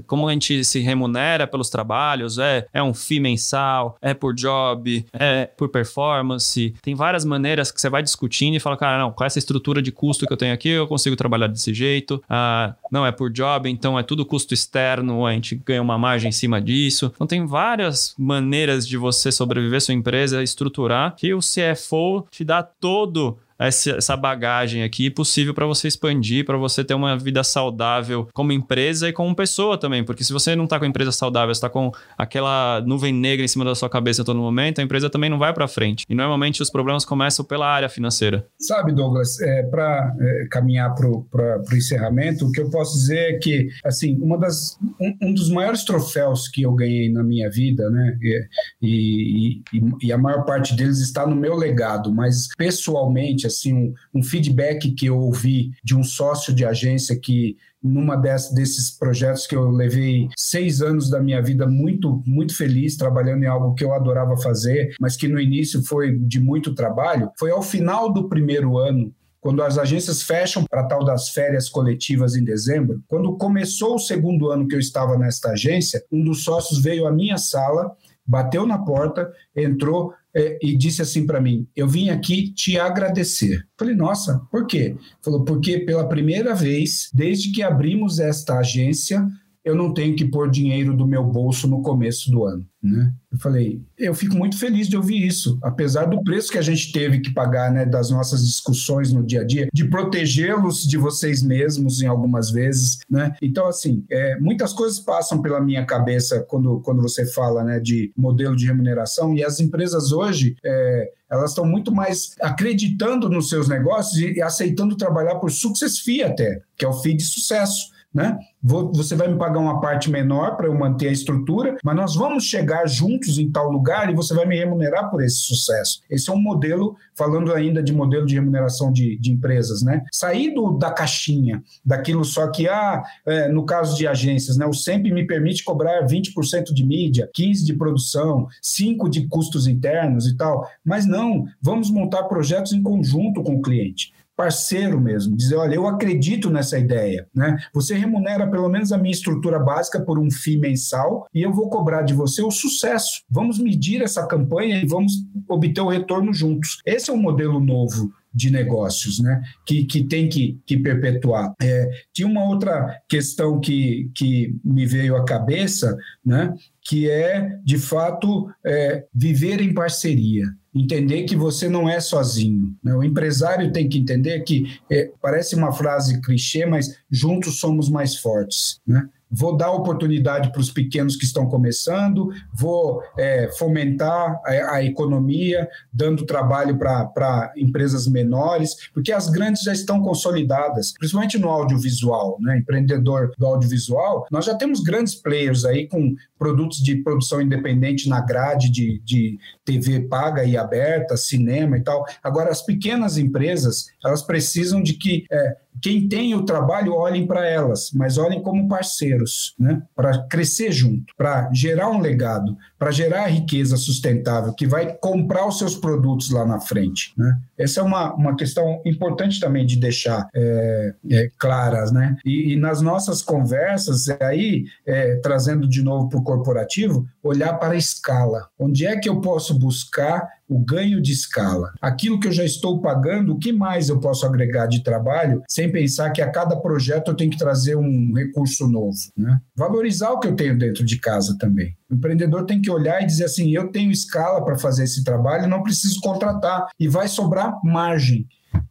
como 0.06 0.28
a 0.28 0.32
gente 0.32 0.64
se 0.64 0.80
remunera 0.80 1.46
pelos 1.46 1.70
trabalhos, 1.70 2.38
é, 2.38 2.66
é 2.72 2.82
um 2.82 2.92
FII 2.92 3.20
mensal, 3.20 3.96
é 4.00 4.12
por 4.14 4.34
job, 4.34 5.04
é 5.12 5.46
por 5.56 5.68
performance. 5.68 6.74
Tem 6.82 6.94
várias 6.94 7.24
maneiras 7.24 7.70
que 7.70 7.80
você 7.80 7.88
vai 7.88 8.02
discutindo 8.02 8.56
e 8.56 8.60
fala, 8.60 8.76
cara, 8.76 8.98
não, 8.98 9.10
com 9.10 9.24
essa 9.24 9.38
estrutura 9.38 9.80
de 9.80 9.92
custo 9.92 10.26
que 10.26 10.32
eu 10.32 10.36
tenho 10.36 10.54
aqui, 10.54 10.68
eu 10.68 10.86
consigo 10.86 11.16
trabalhar 11.16 11.46
desse 11.46 11.72
jeito. 11.72 12.22
Ah, 12.28 12.74
não, 12.90 13.06
é 13.06 13.12
por 13.12 13.30
job, 13.30 13.68
então 13.68 13.98
é 13.98 14.02
tudo 14.02 14.26
custo 14.26 14.54
externo, 14.54 15.26
a 15.26 15.32
gente 15.32 15.54
ganha 15.54 15.82
uma 15.82 15.98
margem 15.98 16.28
em 16.28 16.32
cima 16.32 16.60
disso. 16.60 17.12
Então 17.14 17.26
tem 17.26 17.46
várias 17.46 18.14
maneiras 18.18 18.86
de 18.86 18.96
você 18.96 19.30
sobreviver 19.30 19.80
sua 19.80 19.94
empresa, 19.94 20.42
estruturar, 20.42 21.14
que 21.16 21.32
o 21.34 21.40
CFO 21.40 22.26
te 22.30 22.44
dá 22.44 22.62
todo 22.62 23.38
essa 23.58 24.16
bagagem 24.16 24.82
aqui 24.82 25.10
possível 25.10 25.54
para 25.54 25.66
você 25.66 25.88
expandir, 25.88 26.44
para 26.44 26.56
você 26.56 26.84
ter 26.84 26.94
uma 26.94 27.16
vida 27.16 27.42
saudável 27.42 28.28
como 28.32 28.52
empresa 28.52 29.08
e 29.08 29.12
como 29.12 29.34
pessoa 29.34 29.78
também. 29.78 30.04
Porque 30.04 30.24
se 30.24 30.32
você 30.32 30.54
não 30.54 30.64
está 30.64 30.78
com 30.78 30.84
a 30.84 30.88
empresa 30.88 31.12
saudável, 31.12 31.52
está 31.52 31.68
com 31.68 31.90
aquela 32.16 32.82
nuvem 32.86 33.12
negra 33.12 33.44
em 33.44 33.48
cima 33.48 33.64
da 33.64 33.74
sua 33.74 33.88
cabeça 33.88 34.24
todo 34.24 34.38
momento, 34.38 34.80
a 34.80 34.84
empresa 34.84 35.08
também 35.08 35.30
não 35.30 35.38
vai 35.38 35.52
para 35.52 35.66
frente. 35.66 36.04
E 36.08 36.14
normalmente 36.14 36.62
os 36.62 36.70
problemas 36.70 37.04
começam 37.04 37.44
pela 37.44 37.66
área 37.66 37.88
financeira. 37.88 38.46
Sabe, 38.58 38.92
Douglas, 38.92 39.40
é, 39.40 39.62
para 39.64 40.14
é, 40.20 40.46
caminhar 40.50 40.94
para 40.94 41.08
o 41.08 41.76
encerramento, 41.76 42.46
o 42.46 42.52
que 42.52 42.60
eu 42.60 42.70
posso 42.70 42.94
dizer 42.94 43.34
é 43.34 43.38
que, 43.38 43.68
assim, 43.84 44.18
uma 44.20 44.38
das, 44.38 44.78
um, 45.00 45.28
um, 45.28 45.34
dos 45.34 45.50
maiores 45.50 45.84
troféus 45.84 46.48
que 46.48 46.62
eu 46.62 46.72
ganhei 46.72 47.10
na 47.10 47.22
minha 47.22 47.50
vida, 47.50 47.88
né, 47.90 48.18
e, 48.20 48.48
e, 48.82 49.62
e, 49.72 50.06
e 50.06 50.12
a 50.12 50.18
maior 50.18 50.44
parte 50.44 50.74
deles 50.74 50.98
está 50.98 51.26
no 51.26 51.36
meu 51.36 51.54
legado, 51.54 52.12
mas 52.12 52.48
pessoalmente, 52.56 53.45
assim, 53.46 53.72
um, 53.72 53.94
um 54.14 54.22
feedback 54.22 54.92
que 54.92 55.06
eu 55.06 55.18
ouvi 55.18 55.72
de 55.82 55.96
um 55.96 56.02
sócio 56.02 56.52
de 56.52 56.64
agência 56.64 57.18
que 57.18 57.56
numa 57.82 58.16
dessas, 58.16 58.52
desses 58.52 58.90
projetos 58.90 59.46
que 59.46 59.54
eu 59.54 59.70
levei 59.70 60.28
seis 60.36 60.82
anos 60.82 61.08
da 61.08 61.20
minha 61.20 61.40
vida 61.40 61.66
muito, 61.66 62.22
muito 62.26 62.56
feliz 62.56 62.96
trabalhando 62.96 63.44
em 63.44 63.46
algo 63.46 63.74
que 63.74 63.84
eu 63.84 63.92
adorava 63.92 64.36
fazer, 64.36 64.94
mas 65.00 65.16
que 65.16 65.28
no 65.28 65.40
início 65.40 65.82
foi 65.82 66.18
de 66.18 66.40
muito 66.40 66.74
trabalho, 66.74 67.30
foi 67.38 67.50
ao 67.50 67.62
final 67.62 68.12
do 68.12 68.28
primeiro 68.28 68.76
ano 68.76 69.14
quando 69.46 69.62
as 69.62 69.78
agências 69.78 70.22
fecham 70.22 70.64
para 70.64 70.88
tal 70.88 71.04
das 71.04 71.28
férias 71.28 71.68
coletivas 71.68 72.34
em 72.34 72.42
dezembro, 72.42 73.00
quando 73.06 73.36
começou 73.36 73.94
o 73.94 73.98
segundo 73.98 74.50
ano 74.50 74.66
que 74.66 74.74
eu 74.74 74.80
estava 74.80 75.16
nesta 75.16 75.50
agência, 75.50 76.02
um 76.10 76.24
dos 76.24 76.42
sócios 76.42 76.82
veio 76.82 77.06
à 77.06 77.12
minha 77.12 77.38
sala, 77.38 77.96
bateu 78.26 78.66
na 78.66 78.76
porta, 78.76 79.32
entrou 79.54 80.12
é, 80.36 80.58
e 80.60 80.76
disse 80.76 81.00
assim 81.00 81.24
para 81.24 81.40
mim: 81.40 81.66
Eu 81.74 81.88
vim 81.88 82.10
aqui 82.10 82.52
te 82.52 82.78
agradecer. 82.78 83.66
Falei, 83.78 83.94
nossa, 83.94 84.38
por 84.50 84.66
quê? 84.66 84.94
Falou, 85.22 85.42
porque 85.44 85.78
pela 85.78 86.06
primeira 86.06 86.54
vez, 86.54 87.08
desde 87.14 87.50
que 87.50 87.62
abrimos 87.62 88.18
esta 88.18 88.58
agência, 88.58 89.26
eu 89.66 89.74
não 89.74 89.92
tenho 89.92 90.14
que 90.14 90.24
pôr 90.24 90.48
dinheiro 90.48 90.96
do 90.96 91.04
meu 91.04 91.24
bolso 91.24 91.66
no 91.66 91.82
começo 91.82 92.30
do 92.30 92.44
ano. 92.44 92.64
Né? 92.80 93.12
Eu 93.32 93.38
falei, 93.38 93.82
eu 93.98 94.14
fico 94.14 94.36
muito 94.36 94.56
feliz 94.56 94.88
de 94.88 94.96
ouvir 94.96 95.26
isso, 95.26 95.58
apesar 95.60 96.04
do 96.04 96.22
preço 96.22 96.52
que 96.52 96.58
a 96.58 96.62
gente 96.62 96.92
teve 96.92 97.18
que 97.18 97.34
pagar, 97.34 97.72
né, 97.72 97.84
das 97.84 98.08
nossas 98.08 98.46
discussões 98.46 99.12
no 99.12 99.24
dia 99.24 99.40
a 99.40 99.44
dia, 99.44 99.66
de 99.72 99.84
protegê-los 99.86 100.86
de 100.86 100.96
vocês 100.96 101.42
mesmos 101.42 102.00
em 102.00 102.06
algumas 102.06 102.48
vezes, 102.52 102.98
né? 103.10 103.34
Então, 103.42 103.66
assim, 103.66 104.04
é, 104.08 104.38
muitas 104.38 104.72
coisas 104.72 105.00
passam 105.00 105.42
pela 105.42 105.60
minha 105.60 105.84
cabeça 105.84 106.46
quando, 106.48 106.78
quando 106.82 107.02
você 107.02 107.26
fala, 107.26 107.64
né, 107.64 107.80
de 107.80 108.12
modelo 108.16 108.54
de 108.54 108.66
remuneração 108.66 109.34
e 109.34 109.44
as 109.44 109.58
empresas 109.58 110.12
hoje, 110.12 110.54
é, 110.64 111.10
elas 111.28 111.50
estão 111.50 111.66
muito 111.66 111.92
mais 111.92 112.36
acreditando 112.40 113.28
nos 113.28 113.48
seus 113.48 113.68
negócios 113.68 114.16
e, 114.16 114.40
aceitando 114.40 114.96
trabalhar 114.96 115.34
por 115.36 115.50
success 115.50 115.98
fee 115.98 116.22
até, 116.22 116.60
que 116.78 116.84
é 116.84 116.88
o 116.88 116.92
fee 116.92 117.16
de 117.16 117.24
sucesso 117.24 117.95
né? 118.16 118.38
Vou, 118.62 118.90
você 118.90 119.14
vai 119.14 119.28
me 119.28 119.36
pagar 119.36 119.60
uma 119.60 119.78
parte 119.78 120.10
menor 120.10 120.56
para 120.56 120.66
eu 120.66 120.74
manter 120.74 121.08
a 121.08 121.12
estrutura, 121.12 121.76
mas 121.84 121.94
nós 121.94 122.16
vamos 122.16 122.44
chegar 122.44 122.88
juntos 122.88 123.38
em 123.38 123.50
tal 123.50 123.70
lugar 123.70 124.10
e 124.10 124.14
você 124.14 124.34
vai 124.34 124.46
me 124.46 124.56
remunerar 124.56 125.10
por 125.10 125.22
esse 125.22 125.36
sucesso. 125.36 126.00
Esse 126.08 126.30
é 126.30 126.32
um 126.32 126.40
modelo, 126.40 126.96
falando 127.14 127.52
ainda 127.52 127.82
de 127.82 127.92
modelo 127.92 128.24
de 128.24 128.34
remuneração 128.34 128.90
de, 128.90 129.18
de 129.18 129.30
empresas, 129.30 129.82
né? 129.82 130.02
Sair 130.10 130.54
do, 130.54 130.78
da 130.78 130.90
caixinha, 130.90 131.62
daquilo 131.84 132.24
só 132.24 132.50
que, 132.50 132.66
ah, 132.66 133.02
é, 133.26 133.48
no 133.48 133.66
caso 133.66 133.94
de 133.98 134.06
agências, 134.06 134.56
né? 134.56 134.64
O 134.64 134.72
SEMP 134.72 135.12
me 135.12 135.26
permite 135.26 135.62
cobrar 135.62 136.06
20% 136.06 136.72
de 136.72 136.86
mídia, 136.86 137.30
15% 137.36 137.66
de 137.66 137.74
produção, 137.74 138.46
5% 138.64 139.10
de 139.10 139.28
custos 139.28 139.66
internos 139.66 140.26
e 140.26 140.34
tal. 140.38 140.66
Mas 140.82 141.04
não, 141.04 141.44
vamos 141.60 141.90
montar 141.90 142.22
projetos 142.22 142.72
em 142.72 142.82
conjunto 142.82 143.42
com 143.42 143.56
o 143.56 143.62
cliente 143.62 144.16
parceiro 144.36 145.00
mesmo, 145.00 145.34
dizer, 145.34 145.56
olha, 145.56 145.74
eu 145.74 145.86
acredito 145.86 146.50
nessa 146.50 146.78
ideia, 146.78 147.26
né? 147.34 147.56
Você 147.72 147.94
remunera 147.94 148.46
pelo 148.46 148.68
menos 148.68 148.92
a 148.92 148.98
minha 148.98 149.12
estrutura 149.12 149.58
básica 149.58 150.00
por 150.00 150.18
um 150.18 150.30
FII 150.30 150.58
mensal 150.58 151.26
e 151.34 151.42
eu 151.42 151.52
vou 151.52 151.70
cobrar 151.70 152.02
de 152.02 152.12
você 152.12 152.42
o 152.42 152.50
sucesso. 152.50 153.22
Vamos 153.30 153.58
medir 153.58 154.02
essa 154.02 154.26
campanha 154.26 154.76
e 154.76 154.86
vamos 154.86 155.14
obter 155.48 155.80
o 155.80 155.88
retorno 155.88 156.34
juntos. 156.34 156.82
Esse 156.84 157.10
é 157.10 157.14
um 157.14 157.20
modelo 157.20 157.58
novo 157.58 158.12
de 158.36 158.50
negócios, 158.50 159.18
né? 159.18 159.42
Que, 159.64 159.84
que 159.84 160.04
tem 160.04 160.28
que, 160.28 160.60
que 160.66 160.76
perpetuar. 160.76 161.54
É, 161.62 161.88
tinha 162.12 162.28
uma 162.28 162.44
outra 162.44 163.00
questão 163.08 163.58
que, 163.58 164.10
que 164.14 164.54
me 164.62 164.84
veio 164.84 165.16
à 165.16 165.24
cabeça, 165.24 165.96
né? 166.22 166.52
Que 166.86 167.08
é, 167.08 167.58
de 167.64 167.78
fato, 167.78 168.50
é, 168.64 169.06
viver 169.14 169.62
em 169.62 169.72
parceria 169.72 170.44
entender 170.80 171.24
que 171.24 171.36
você 171.36 171.68
não 171.68 171.88
é 171.88 172.00
sozinho. 172.00 172.74
Né? 172.82 172.94
O 172.94 173.02
empresário 173.02 173.72
tem 173.72 173.88
que 173.88 173.98
entender 173.98 174.40
que 174.40 174.78
é, 174.90 175.10
parece 175.20 175.54
uma 175.54 175.72
frase 175.72 176.20
clichê, 176.20 176.66
mas 176.66 176.98
juntos 177.10 177.58
somos 177.58 177.88
mais 177.88 178.16
fortes. 178.16 178.80
Né? 178.86 179.08
vou 179.30 179.56
dar 179.56 179.70
oportunidade 179.72 180.50
para 180.50 180.60
os 180.60 180.70
pequenos 180.70 181.16
que 181.16 181.24
estão 181.24 181.48
começando, 181.48 182.30
vou 182.54 183.02
é, 183.18 183.50
fomentar 183.58 184.40
a, 184.44 184.76
a, 184.76 184.84
economia, 184.84 185.68
dando 185.92 186.24
trabalho 186.24 186.78
para 186.78 187.52
empresas 187.56 188.06
menores, 188.06 188.88
porque 188.92 189.12
as 189.12 189.28
grandes 189.28 189.62
já 189.62 189.72
estão 189.72 190.00
consolidadas, 190.00 190.92
principalmente 190.92 191.38
no 191.38 191.48
audiovisual, 191.48 192.38
né? 192.40 192.58
empreendedor 192.58 193.32
do 193.36 193.46
audiovisual, 193.46 194.26
nós 194.30 194.44
já 194.44 194.54
temos 194.54 194.80
grandes 194.80 195.14
players 195.14 195.64
aí 195.64 195.86
com 195.86 196.14
produtos 196.38 196.78
de 196.78 196.96
produção 196.96 197.40
independente 197.40 198.08
na 198.08 198.20
grade 198.20 198.70
de, 198.70 199.00
de 199.04 199.38
TV 199.64 200.00
paga 200.00 200.44
e 200.44 200.56
aberta, 200.56 201.16
cinema 201.16 201.76
e 201.76 201.82
tal. 201.82 202.04
Agora, 202.22 202.50
as 202.50 202.62
pequenas 202.62 203.18
empresas, 203.18 203.86
elas 204.04 204.22
precisam 204.22 204.82
de 204.82 204.94
que 204.94 205.24
é, 205.30 205.56
quem 205.80 206.08
tem 206.08 206.34
o 206.34 206.44
trabalho 206.44 206.94
olhem 206.94 207.26
para 207.26 207.46
elas, 207.46 207.90
mas 207.92 208.18
olhem 208.18 208.42
como 208.42 208.68
parceiros, 208.68 209.54
né? 209.58 209.82
para 209.94 210.22
crescer 210.26 210.72
junto, 210.72 211.14
para 211.16 211.50
gerar 211.52 211.90
um 211.90 212.00
legado, 212.00 212.56
para 212.78 212.90
gerar 212.90 213.26
riqueza 213.26 213.76
sustentável, 213.76 214.52
que 214.54 214.66
vai 214.66 214.94
comprar 214.94 215.46
os 215.46 215.58
seus 215.58 215.74
produtos 215.74 216.30
lá 216.30 216.46
na 216.46 216.60
frente. 216.60 217.12
Né? 217.16 217.38
Essa 217.58 217.80
é 217.80 217.82
uma, 217.82 218.14
uma 218.14 218.36
questão 218.36 218.80
importante 218.84 219.40
também 219.40 219.66
de 219.66 219.76
deixar 219.78 220.28
é, 220.34 220.94
é, 221.10 221.30
claras. 221.38 221.92
Né? 221.92 222.16
E, 222.24 222.52
e, 222.52 222.56
nas 222.56 222.80
nossas 222.80 223.22
conversas, 223.22 224.08
é 224.08 224.24
aí, 224.24 224.64
é, 224.86 225.16
trazendo 225.16 225.68
de 225.68 225.82
novo 225.82 226.08
para 226.08 226.18
o 226.18 226.24
corporativo, 226.26 227.06
olhar 227.22 227.54
para 227.54 227.72
a 227.72 227.78
escala. 227.78 228.48
Onde 228.58 228.84
é 228.84 228.98
que 228.98 229.08
eu 229.08 229.20
posso 229.22 229.58
buscar 229.58 230.28
o 230.48 230.58
ganho 230.58 231.00
de 231.00 231.12
escala. 231.12 231.72
Aquilo 231.80 232.20
que 232.20 232.28
eu 232.28 232.32
já 232.32 232.44
estou 232.44 232.80
pagando, 232.80 233.32
o 233.32 233.38
que 233.38 233.52
mais 233.52 233.88
eu 233.88 233.98
posso 233.98 234.24
agregar 234.24 234.66
de 234.66 234.82
trabalho 234.82 235.42
sem 235.48 235.70
pensar 235.70 236.10
que 236.10 236.22
a 236.22 236.30
cada 236.30 236.56
projeto 236.56 237.08
eu 237.08 237.16
tenho 237.16 237.30
que 237.30 237.38
trazer 237.38 237.76
um 237.76 238.12
recurso 238.14 238.68
novo. 238.68 238.96
Né? 239.16 239.40
Valorizar 239.56 240.10
o 240.10 240.20
que 240.20 240.28
eu 240.28 240.36
tenho 240.36 240.56
dentro 240.56 240.84
de 240.84 240.98
casa 240.98 241.36
também. 241.38 241.74
O 241.90 241.94
empreendedor 241.94 242.44
tem 242.46 242.60
que 242.60 242.70
olhar 242.70 243.02
e 243.02 243.06
dizer 243.06 243.24
assim: 243.24 243.50
eu 243.50 243.70
tenho 243.70 243.90
escala 243.90 244.44
para 244.44 244.58
fazer 244.58 244.84
esse 244.84 245.02
trabalho, 245.02 245.48
não 245.48 245.62
preciso 245.62 246.00
contratar, 246.00 246.66
e 246.78 246.88
vai 246.88 247.08
sobrar 247.08 247.58
margem. 247.64 248.26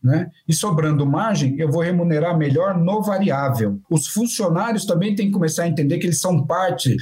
Né? 0.05 0.29
E 0.47 0.53
sobrando 0.53 1.03
margem, 1.03 1.55
eu 1.57 1.67
vou 1.67 1.81
remunerar 1.81 2.37
melhor 2.37 2.77
no 2.77 3.01
variável. 3.01 3.79
Os 3.89 4.05
funcionários 4.05 4.85
também 4.85 5.15
têm 5.15 5.25
que 5.25 5.31
começar 5.31 5.63
a 5.63 5.67
entender 5.67 5.97
que 5.97 6.05
eles 6.05 6.21
são 6.21 6.45
parte. 6.45 6.95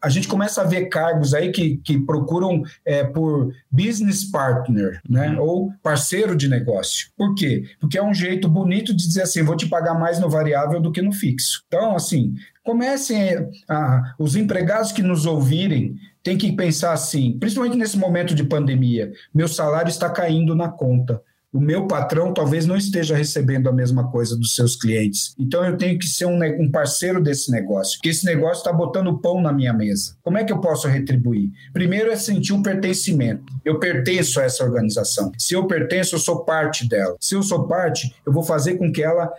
A 0.00 0.08
gente 0.08 0.26
começa 0.26 0.62
a 0.62 0.64
ver 0.64 0.86
cargos 0.86 1.34
aí 1.34 1.52
que, 1.52 1.76
que 1.84 1.98
procuram 1.98 2.62
é, 2.82 3.04
por 3.04 3.52
business 3.70 4.24
partner, 4.24 5.02
né? 5.06 5.32
Uhum. 5.32 5.42
Ou 5.42 5.72
parceiro 5.82 6.34
de 6.34 6.48
negócio. 6.48 7.08
Por 7.14 7.34
quê? 7.34 7.64
Porque 7.78 7.98
é 7.98 8.02
um 8.02 8.14
jeito 8.14 8.48
bonito 8.48 8.96
de 8.96 9.06
dizer 9.06 9.24
assim: 9.24 9.42
vou 9.42 9.54
te 9.54 9.68
pagar 9.68 9.92
mais 9.92 10.18
no 10.18 10.30
variável 10.30 10.80
do 10.80 10.90
que 10.90 11.02
no 11.02 11.12
fixo. 11.12 11.62
Então, 11.66 11.94
assim, 11.94 12.32
comecem 12.64 13.50
a, 13.68 14.14
os 14.18 14.34
empregados 14.34 14.92
que 14.92 15.02
nos 15.02 15.26
ouvirem 15.26 15.94
têm 16.22 16.38
que 16.38 16.52
pensar 16.52 16.92
assim, 16.92 17.36
principalmente 17.38 17.76
nesse 17.76 17.98
momento 17.98 18.34
de 18.34 18.44
pandemia, 18.44 19.12
meu 19.34 19.48
salário 19.48 19.90
está 19.90 20.08
caindo 20.08 20.54
na 20.54 20.70
conta 20.70 21.20
o 21.52 21.60
meu 21.60 21.86
patrão 21.86 22.32
talvez 22.32 22.66
não 22.66 22.76
esteja 22.76 23.16
recebendo 23.16 23.68
a 23.68 23.72
mesma 23.72 24.10
coisa 24.10 24.36
dos 24.36 24.54
seus 24.54 24.76
clientes. 24.76 25.34
Então 25.38 25.64
eu 25.64 25.76
tenho 25.76 25.98
que 25.98 26.06
ser 26.06 26.26
um, 26.26 26.38
um 26.60 26.70
parceiro 26.70 27.22
desse 27.22 27.50
negócio, 27.50 27.98
que 28.00 28.08
esse 28.08 28.24
negócio 28.24 28.58
está 28.58 28.72
botando 28.72 29.18
pão 29.18 29.40
na 29.40 29.52
minha 29.52 29.72
mesa. 29.72 30.16
Como 30.22 30.38
é 30.38 30.44
que 30.44 30.52
eu 30.52 30.60
posso 30.60 30.86
retribuir? 30.86 31.50
Primeiro 31.72 32.10
é 32.10 32.16
sentir 32.16 32.52
um 32.52 32.62
pertencimento. 32.62 33.52
Eu 33.64 33.78
pertenço 33.78 34.40
a 34.40 34.44
essa 34.44 34.64
organização. 34.64 35.32
Se 35.36 35.54
eu 35.54 35.66
pertenço, 35.66 36.14
eu 36.14 36.20
sou 36.20 36.44
parte 36.44 36.88
dela. 36.88 37.16
Se 37.20 37.34
eu 37.34 37.42
sou 37.42 37.66
parte, 37.66 38.14
eu 38.24 38.32
vou 38.32 38.42
fazer 38.42 38.76
com 38.76 38.92
que 38.92 39.02
ela, 39.02 39.30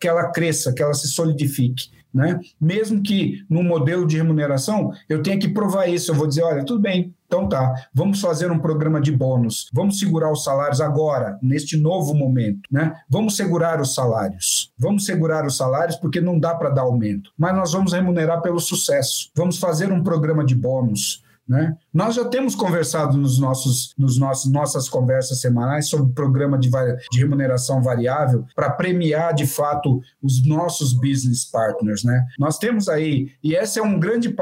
que 0.00 0.06
ela 0.06 0.30
cresça, 0.30 0.72
que 0.72 0.82
ela 0.82 0.94
se 0.94 1.08
solidifique. 1.08 1.90
Né? 2.14 2.40
Mesmo 2.58 3.02
que 3.02 3.44
no 3.50 3.62
modelo 3.62 4.06
de 4.06 4.16
remuneração 4.16 4.90
eu 5.06 5.22
tenha 5.22 5.38
que 5.38 5.48
provar 5.48 5.86
isso, 5.86 6.10
eu 6.10 6.14
vou 6.14 6.26
dizer, 6.26 6.42
olha, 6.42 6.64
tudo 6.64 6.80
bem, 6.80 7.14
então 7.26 7.48
tá, 7.48 7.74
vamos 7.92 8.20
fazer 8.20 8.50
um 8.50 8.58
programa 8.58 9.00
de 9.00 9.10
bônus, 9.10 9.68
vamos 9.72 9.98
segurar 9.98 10.30
os 10.30 10.44
salários 10.44 10.80
agora, 10.80 11.38
neste 11.42 11.76
novo 11.76 12.14
momento, 12.14 12.60
né? 12.70 12.94
Vamos 13.08 13.36
segurar 13.36 13.80
os 13.80 13.94
salários. 13.94 14.72
Vamos 14.78 15.04
segurar 15.04 15.44
os 15.44 15.56
salários 15.56 15.96
porque 15.96 16.20
não 16.20 16.38
dá 16.38 16.54
para 16.54 16.70
dar 16.70 16.82
aumento, 16.82 17.32
mas 17.36 17.54
nós 17.54 17.72
vamos 17.72 17.92
remunerar 17.92 18.40
pelo 18.42 18.60
sucesso. 18.60 19.30
Vamos 19.34 19.58
fazer 19.58 19.92
um 19.92 20.02
programa 20.02 20.44
de 20.44 20.54
bônus. 20.54 21.24
Né? 21.48 21.76
Nós 21.94 22.14
já 22.16 22.24
temos 22.24 22.54
conversado 22.54 23.16
nos 23.16 23.38
nossos, 23.38 23.94
nos 23.96 24.18
nossos 24.18 24.50
nossas 24.50 24.88
conversas 24.88 25.40
semanais 25.40 25.88
sobre 25.88 26.06
o 26.06 26.14
programa 26.14 26.58
de, 26.58 26.68
de 26.68 27.18
remuneração 27.18 27.80
variável 27.80 28.44
para 28.54 28.70
premiar 28.70 29.32
de 29.32 29.46
fato 29.46 30.00
os 30.20 30.44
nossos 30.44 30.92
business 30.92 31.44
partners. 31.44 32.02
Né? 32.02 32.26
Nós 32.38 32.58
temos 32.58 32.88
aí, 32.88 33.30
e 33.42 33.54
esse 33.54 33.78
é 33.78 33.82
um 33.82 33.98
grande, 33.98 34.34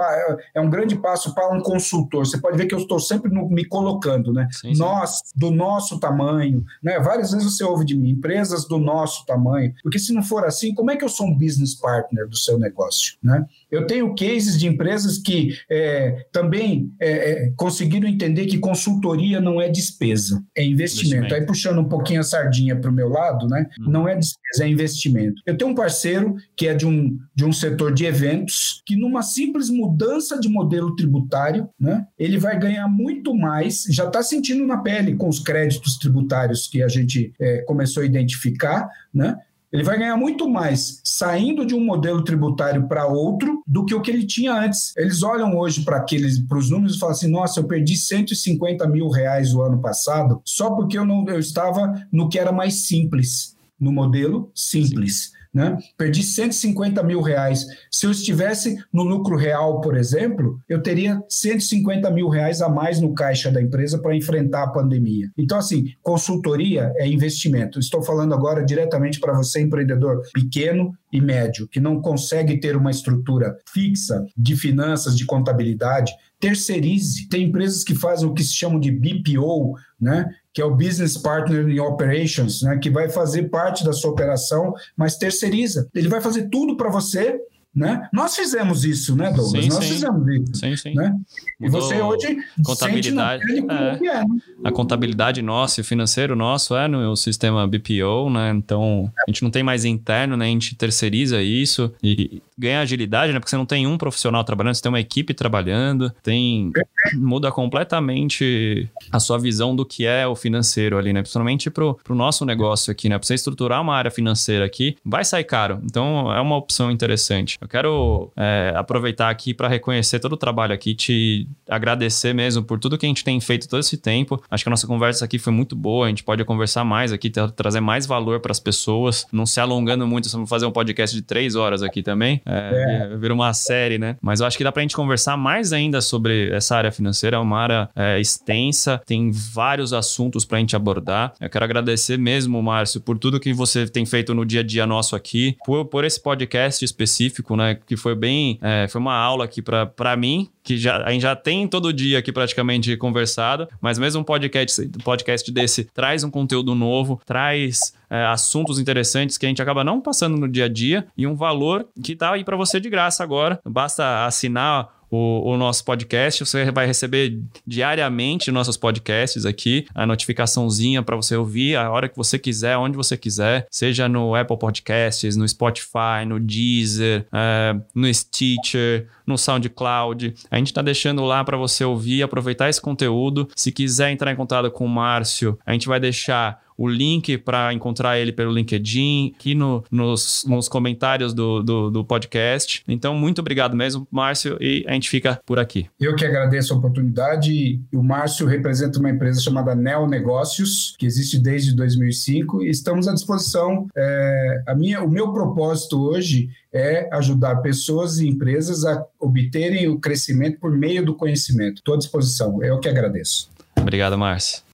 é 0.54 0.60
um 0.60 0.70
grande 0.70 0.96
passo 0.96 1.34
para 1.34 1.52
um 1.54 1.60
consultor. 1.60 2.26
Você 2.26 2.38
pode 2.38 2.56
ver 2.56 2.66
que 2.66 2.74
eu 2.74 2.78
estou 2.78 2.98
sempre 2.98 3.30
no, 3.30 3.48
me 3.50 3.66
colocando, 3.66 4.32
né? 4.32 4.48
Sim, 4.50 4.74
sim. 4.74 4.80
Nós, 4.80 5.20
do 5.36 5.50
nosso 5.50 6.00
tamanho, 6.00 6.64
né? 6.82 6.98
várias 7.00 7.32
vezes 7.32 7.52
você 7.52 7.64
ouve 7.64 7.84
de 7.84 7.94
mim, 7.94 8.10
empresas 8.10 8.66
do 8.66 8.78
nosso 8.78 9.26
tamanho, 9.26 9.74
porque 9.82 9.98
se 9.98 10.12
não 10.12 10.22
for 10.22 10.44
assim, 10.44 10.74
como 10.74 10.90
é 10.90 10.96
que 10.96 11.04
eu 11.04 11.08
sou 11.08 11.26
um 11.26 11.36
business 11.36 11.74
partner 11.74 12.26
do 12.28 12.36
seu 12.36 12.58
negócio? 12.58 13.16
Né? 13.22 13.44
Eu 13.74 13.86
tenho 13.86 14.14
cases 14.14 14.58
de 14.58 14.66
empresas 14.66 15.18
que 15.18 15.56
é, 15.70 16.26
também 16.32 16.92
é, 17.00 17.10
é, 17.10 17.52
conseguiram 17.56 18.08
entender 18.08 18.46
que 18.46 18.58
consultoria 18.58 19.40
não 19.40 19.60
é 19.60 19.68
despesa, 19.68 20.42
é 20.56 20.64
investimento. 20.64 21.16
investimento. 21.16 21.34
Aí 21.34 21.46
puxando 21.46 21.78
um 21.78 21.88
pouquinho 21.88 22.20
a 22.20 22.24
sardinha 22.24 22.76
para 22.76 22.90
o 22.90 22.94
meu 22.94 23.08
lado, 23.08 23.46
né? 23.48 23.66
Hum. 23.80 23.90
Não 23.90 24.08
é 24.08 24.14
despesa, 24.14 24.64
é 24.64 24.68
investimento. 24.68 25.42
Eu 25.46 25.56
tenho 25.56 25.70
um 25.70 25.74
parceiro 25.74 26.36
que 26.56 26.68
é 26.68 26.74
de 26.74 26.86
um, 26.86 27.18
de 27.34 27.44
um 27.44 27.52
setor 27.52 27.92
de 27.92 28.04
eventos 28.04 28.82
que 28.86 28.96
numa 28.96 29.22
simples 29.22 29.70
mudança 29.70 30.38
de 30.38 30.48
modelo 30.48 30.94
tributário, 30.94 31.68
né? 31.78 32.06
Ele 32.18 32.38
vai 32.38 32.58
ganhar 32.58 32.88
muito 32.88 33.34
mais, 33.34 33.84
já 33.90 34.06
está 34.06 34.22
sentindo 34.22 34.66
na 34.66 34.78
pele 34.78 35.16
com 35.16 35.28
os 35.28 35.38
créditos 35.38 35.98
tributários 35.98 36.66
que 36.66 36.82
a 36.82 36.88
gente 36.88 37.32
é, 37.40 37.58
começou 37.62 38.02
a 38.02 38.06
identificar, 38.06 38.88
né? 39.12 39.36
Ele 39.74 39.82
vai 39.82 39.98
ganhar 39.98 40.16
muito 40.16 40.48
mais 40.48 41.00
saindo 41.02 41.66
de 41.66 41.74
um 41.74 41.84
modelo 41.84 42.22
tributário 42.22 42.86
para 42.86 43.08
outro 43.08 43.60
do 43.66 43.84
que 43.84 43.92
o 43.92 44.00
que 44.00 44.08
ele 44.08 44.24
tinha 44.24 44.54
antes. 44.54 44.96
Eles 44.96 45.24
olham 45.24 45.58
hoje 45.58 45.82
para 45.82 45.96
aqueles, 45.96 46.38
para 46.38 46.58
os 46.58 46.70
números 46.70 46.94
e 46.94 46.98
falam 47.00 47.12
assim: 47.12 47.28
nossa, 47.28 47.58
eu 47.58 47.64
perdi 47.64 47.96
150 47.96 48.86
mil 48.86 49.08
reais 49.08 49.52
o 49.52 49.62
ano 49.62 49.80
passado 49.80 50.40
só 50.44 50.70
porque 50.76 50.96
eu 50.96 51.04
não 51.04 51.28
eu 51.28 51.40
estava 51.40 51.92
no 52.12 52.28
que 52.28 52.38
era 52.38 52.52
mais 52.52 52.86
simples, 52.86 53.56
no 53.78 53.90
modelo 53.90 54.48
simples. 54.54 55.24
Sim. 55.24 55.43
Né? 55.54 55.78
Perdi 55.96 56.22
150 56.22 57.00
mil 57.04 57.20
reais. 57.20 57.64
Se 57.88 58.06
eu 58.06 58.10
estivesse 58.10 58.76
no 58.92 59.04
lucro 59.04 59.36
real, 59.36 59.80
por 59.80 59.96
exemplo, 59.96 60.58
eu 60.68 60.82
teria 60.82 61.22
150 61.28 62.10
mil 62.10 62.28
reais 62.28 62.60
a 62.60 62.68
mais 62.68 63.00
no 63.00 63.14
caixa 63.14 63.52
da 63.52 63.62
empresa 63.62 63.98
para 63.98 64.16
enfrentar 64.16 64.64
a 64.64 64.70
pandemia. 64.70 65.30
Então, 65.38 65.56
assim, 65.56 65.92
consultoria 66.02 66.92
é 66.96 67.06
investimento. 67.06 67.78
Estou 67.78 68.02
falando 68.02 68.34
agora 68.34 68.64
diretamente 68.64 69.20
para 69.20 69.32
você, 69.32 69.60
empreendedor 69.60 70.22
pequeno 70.34 70.92
e 71.12 71.20
médio, 71.20 71.68
que 71.68 71.78
não 71.78 72.00
consegue 72.00 72.58
ter 72.58 72.76
uma 72.76 72.90
estrutura 72.90 73.56
fixa 73.72 74.26
de 74.36 74.56
finanças, 74.56 75.16
de 75.16 75.24
contabilidade, 75.24 76.12
terceirize. 76.40 77.28
Tem 77.28 77.44
empresas 77.44 77.84
que 77.84 77.94
fazem 77.94 78.28
o 78.28 78.34
que 78.34 78.42
se 78.42 78.52
chama 78.52 78.80
de 78.80 78.90
BPO, 78.90 79.76
né? 80.00 80.28
Que 80.54 80.62
é 80.62 80.64
o 80.64 80.74
Business 80.74 81.18
Partner 81.18 81.68
in 81.68 81.80
Operations, 81.80 82.62
né? 82.62 82.78
que 82.78 82.88
vai 82.88 83.08
fazer 83.08 83.50
parte 83.50 83.84
da 83.84 83.92
sua 83.92 84.12
operação, 84.12 84.72
mas 84.96 85.18
terceiriza. 85.18 85.88
Ele 85.92 86.08
vai 86.08 86.20
fazer 86.20 86.48
tudo 86.48 86.76
para 86.76 86.88
você 86.88 87.40
né? 87.74 88.08
Nós 88.12 88.36
fizemos 88.36 88.84
isso, 88.84 89.16
né, 89.16 89.32
Douglas? 89.32 89.64
Sim, 89.64 89.70
Nós 89.70 89.84
sim. 89.84 89.92
fizemos 89.92 90.28
isso. 90.28 90.54
Sim, 90.54 90.76
sim. 90.76 90.94
Né? 90.94 91.14
E 91.60 91.68
você 91.68 92.00
hoje 92.00 92.36
contabilidade, 92.64 93.42
é, 93.52 93.58
é, 93.58 93.98
né? 94.00 94.24
A 94.62 94.70
contabilidade 94.70 95.42
nossa 95.42 95.80
e 95.80 95.82
o 95.82 95.84
financeiro 95.84 96.36
nosso 96.36 96.76
é 96.76 96.86
no 96.86 97.16
sistema 97.16 97.66
BPO, 97.66 98.30
né? 98.30 98.52
Então, 98.54 99.12
a 99.26 99.30
gente 99.30 99.42
não 99.42 99.50
tem 99.50 99.62
mais 99.62 99.84
interno, 99.84 100.36
né? 100.36 100.46
A 100.46 100.48
gente 100.48 100.76
terceiriza 100.76 101.42
isso 101.42 101.92
e 102.02 102.40
ganha 102.56 102.80
agilidade, 102.80 103.32
né? 103.32 103.40
Porque 103.40 103.50
você 103.50 103.56
não 103.56 103.66
tem 103.66 103.86
um 103.86 103.98
profissional 103.98 104.44
trabalhando, 104.44 104.74
você 104.74 104.82
tem 104.82 104.92
uma 104.92 105.00
equipe 105.00 105.34
trabalhando, 105.34 106.12
tem... 106.22 106.70
Muda 107.14 107.50
completamente 107.52 108.88
a 109.12 109.20
sua 109.20 109.38
visão 109.38 109.74
do 109.74 109.84
que 109.84 110.06
é 110.06 110.26
o 110.26 110.34
financeiro 110.34 110.96
ali, 110.96 111.12
né? 111.12 111.20
Principalmente 111.20 111.70
pro, 111.70 111.98
pro 112.02 112.14
nosso 112.14 112.44
negócio 112.44 112.90
aqui, 112.90 113.08
né? 113.08 113.18
Pra 113.18 113.26
você 113.26 113.34
estruturar 113.34 113.82
uma 113.82 113.94
área 113.94 114.10
financeira 114.10 114.64
aqui, 114.64 114.96
vai 115.04 115.24
sair 115.24 115.44
caro. 115.44 115.80
Então, 115.84 116.32
é 116.32 116.40
uma 116.40 116.56
opção 116.56 116.90
interessante. 116.90 117.58
Eu 117.64 117.68
quero 117.68 118.30
é, 118.36 118.74
aproveitar 118.76 119.30
aqui 119.30 119.54
para 119.54 119.66
reconhecer 119.68 120.20
todo 120.20 120.34
o 120.34 120.36
trabalho 120.36 120.74
aqui, 120.74 120.94
te 120.94 121.48
agradecer 121.66 122.34
mesmo 122.34 122.62
por 122.62 122.78
tudo 122.78 122.98
que 122.98 123.06
a 123.06 123.08
gente 123.08 123.24
tem 123.24 123.40
feito 123.40 123.66
todo 123.66 123.80
esse 123.80 123.96
tempo. 123.96 124.38
Acho 124.50 124.62
que 124.62 124.68
a 124.68 124.70
nossa 124.70 124.86
conversa 124.86 125.24
aqui 125.24 125.38
foi 125.38 125.50
muito 125.50 125.74
boa, 125.74 126.04
a 126.04 126.08
gente 126.10 126.22
pode 126.22 126.44
conversar 126.44 126.84
mais 126.84 127.10
aqui, 127.10 127.30
trazer 127.30 127.80
mais 127.80 128.04
valor 128.04 128.40
para 128.40 128.52
as 128.52 128.60
pessoas, 128.60 129.26
não 129.32 129.46
se 129.46 129.58
alongando 129.60 130.06
muito, 130.06 130.28
vamos 130.28 130.50
fazer 130.50 130.66
um 130.66 130.70
podcast 130.70 131.16
de 131.16 131.22
três 131.22 131.54
horas 131.54 131.82
aqui 131.82 132.02
também. 132.02 132.42
É, 132.44 133.08
é. 133.12 133.16
Vira 133.16 133.32
uma 133.32 133.54
série, 133.54 133.96
né? 133.96 134.18
Mas 134.20 134.40
eu 134.40 134.46
acho 134.46 134.58
que 134.58 134.64
dá 134.64 134.70
para 134.70 134.80
a 134.80 134.84
gente 134.84 134.94
conversar 134.94 135.38
mais 135.38 135.72
ainda 135.72 136.02
sobre 136.02 136.50
essa 136.50 136.76
área 136.76 136.92
financeira, 136.92 137.38
é 137.38 137.40
uma 137.40 137.58
área 137.58 137.88
é, 137.96 138.20
extensa, 138.20 139.00
tem 139.06 139.30
vários 139.30 139.94
assuntos 139.94 140.44
para 140.44 140.58
a 140.58 140.60
gente 140.60 140.76
abordar. 140.76 141.32
Eu 141.40 141.48
quero 141.48 141.64
agradecer 141.64 142.18
mesmo, 142.18 142.62
Márcio, 142.62 143.00
por 143.00 143.16
tudo 143.16 143.40
que 143.40 143.54
você 143.54 143.88
tem 143.88 144.04
feito 144.04 144.34
no 144.34 144.44
dia 144.44 144.60
a 144.60 144.62
dia 144.62 144.86
nosso 144.86 145.16
aqui, 145.16 145.56
por, 145.64 145.86
por 145.86 146.04
esse 146.04 146.22
podcast 146.22 146.84
específico 146.84 147.53
né? 147.56 147.74
Que 147.86 147.96
foi 147.96 148.14
bem. 148.14 148.58
É, 148.62 148.86
foi 148.88 149.00
uma 149.00 149.14
aula 149.14 149.44
aqui 149.44 149.62
para 149.62 150.16
mim, 150.16 150.48
que 150.62 150.76
já, 150.76 151.02
a 151.04 151.10
gente 151.10 151.22
já 151.22 151.36
tem 151.36 151.68
todo 151.68 151.92
dia 151.92 152.18
aqui 152.18 152.32
praticamente 152.32 152.96
conversado, 152.96 153.68
mas 153.80 153.98
mesmo 153.98 154.20
um 154.20 154.24
podcast, 154.24 154.88
podcast 155.04 155.50
desse 155.52 155.84
traz 155.84 156.24
um 156.24 156.30
conteúdo 156.30 156.74
novo, 156.74 157.20
traz 157.26 157.94
é, 158.08 158.24
assuntos 158.26 158.78
interessantes 158.78 159.36
que 159.36 159.46
a 159.46 159.48
gente 159.48 159.60
acaba 159.60 159.84
não 159.84 160.00
passando 160.00 160.36
no 160.36 160.48
dia 160.48 160.66
a 160.66 160.68
dia 160.68 161.06
e 161.16 161.26
um 161.26 161.34
valor 161.34 161.86
que 162.02 162.16
tá 162.16 162.32
aí 162.32 162.44
para 162.44 162.56
você 162.56 162.80
de 162.80 162.88
graça 162.88 163.22
agora. 163.22 163.60
Basta 163.64 164.24
assinar 164.24 165.03
o, 165.14 165.52
o, 165.52 165.56
nosso 165.56 165.84
podcast. 165.84 166.44
Você 166.44 166.70
vai 166.72 166.86
receber 166.86 167.38
diariamente 167.64 168.50
nossos 168.50 168.76
podcasts 168.76 169.46
aqui, 169.46 169.86
a 169.94 170.04
notificaçãozinha 170.04 171.02
para 171.02 171.14
você 171.14 171.36
ouvir 171.36 171.76
a 171.76 171.90
hora 171.90 172.08
que 172.08 172.16
você 172.16 172.38
quiser, 172.38 172.76
onde 172.76 172.96
você 172.96 173.16
quiser, 173.16 173.66
seja 173.70 174.08
no 174.08 174.34
Apple 174.34 174.58
Podcasts, 174.58 175.36
no 175.36 175.46
Spotify, 175.46 176.24
no 176.26 176.40
Deezer, 176.40 177.26
é, 177.32 177.76
no 177.94 178.12
Stitcher, 178.12 179.06
no 179.24 179.38
SoundCloud. 179.38 180.34
A 180.50 180.58
gente 180.58 180.68
está 180.68 180.82
deixando 180.82 181.24
lá 181.24 181.44
para 181.44 181.56
você 181.56 181.84
ouvir, 181.84 182.22
aproveitar 182.22 182.68
esse 182.68 182.80
conteúdo. 182.80 183.48
Se 183.54 183.70
quiser 183.70 184.10
entrar 184.10 184.32
em 184.32 184.36
contato 184.36 184.70
com 184.70 184.84
o 184.84 184.88
Márcio, 184.88 185.58
a 185.64 185.72
gente 185.72 185.86
vai 185.86 186.00
deixar 186.00 186.63
o 186.76 186.88
link 186.88 187.38
para 187.38 187.72
encontrar 187.72 188.18
ele 188.18 188.32
pelo 188.32 188.52
LinkedIn, 188.52 189.34
aqui 189.34 189.54
no, 189.54 189.84
nos, 189.90 190.44
nos 190.46 190.68
comentários 190.68 191.32
do, 191.32 191.62
do, 191.62 191.90
do, 191.90 192.04
podcast. 192.04 192.82
Então, 192.88 193.14
muito 193.14 193.40
obrigado 193.40 193.76
mesmo, 193.76 194.06
Márcio, 194.10 194.56
e 194.60 194.84
a 194.86 194.92
gente 194.92 195.08
fica 195.08 195.40
por 195.46 195.58
aqui. 195.58 195.86
Eu 196.00 196.14
que 196.14 196.24
agradeço 196.24 196.74
a 196.74 196.76
oportunidade. 196.76 197.80
O 197.92 198.02
Márcio 198.02 198.46
representa 198.46 198.98
uma 198.98 199.10
empresa 199.10 199.40
chamada 199.40 199.74
Neo 199.74 200.06
Negócios, 200.06 200.94
que 200.98 201.06
existe 201.06 201.38
desde 201.38 201.74
2005, 201.74 202.64
e 202.64 202.70
estamos 202.70 203.08
à 203.08 203.14
disposição. 203.14 203.86
É, 203.96 204.62
a 204.66 204.74
minha, 204.74 205.02
o 205.02 205.08
meu 205.08 205.32
propósito 205.32 206.00
hoje 206.00 206.50
é 206.72 207.08
ajudar 207.12 207.56
pessoas 207.56 208.18
e 208.18 208.28
empresas 208.28 208.84
a 208.84 209.04
obterem 209.20 209.88
o 209.88 209.98
crescimento 209.98 210.58
por 210.58 210.76
meio 210.76 211.04
do 211.04 211.14
conhecimento. 211.14 211.76
Estou 211.76 211.94
à 211.94 211.98
disposição. 211.98 212.62
Eu 212.62 212.80
que 212.80 212.88
agradeço. 212.88 213.48
Obrigado, 213.78 214.18
Márcio. 214.18 214.73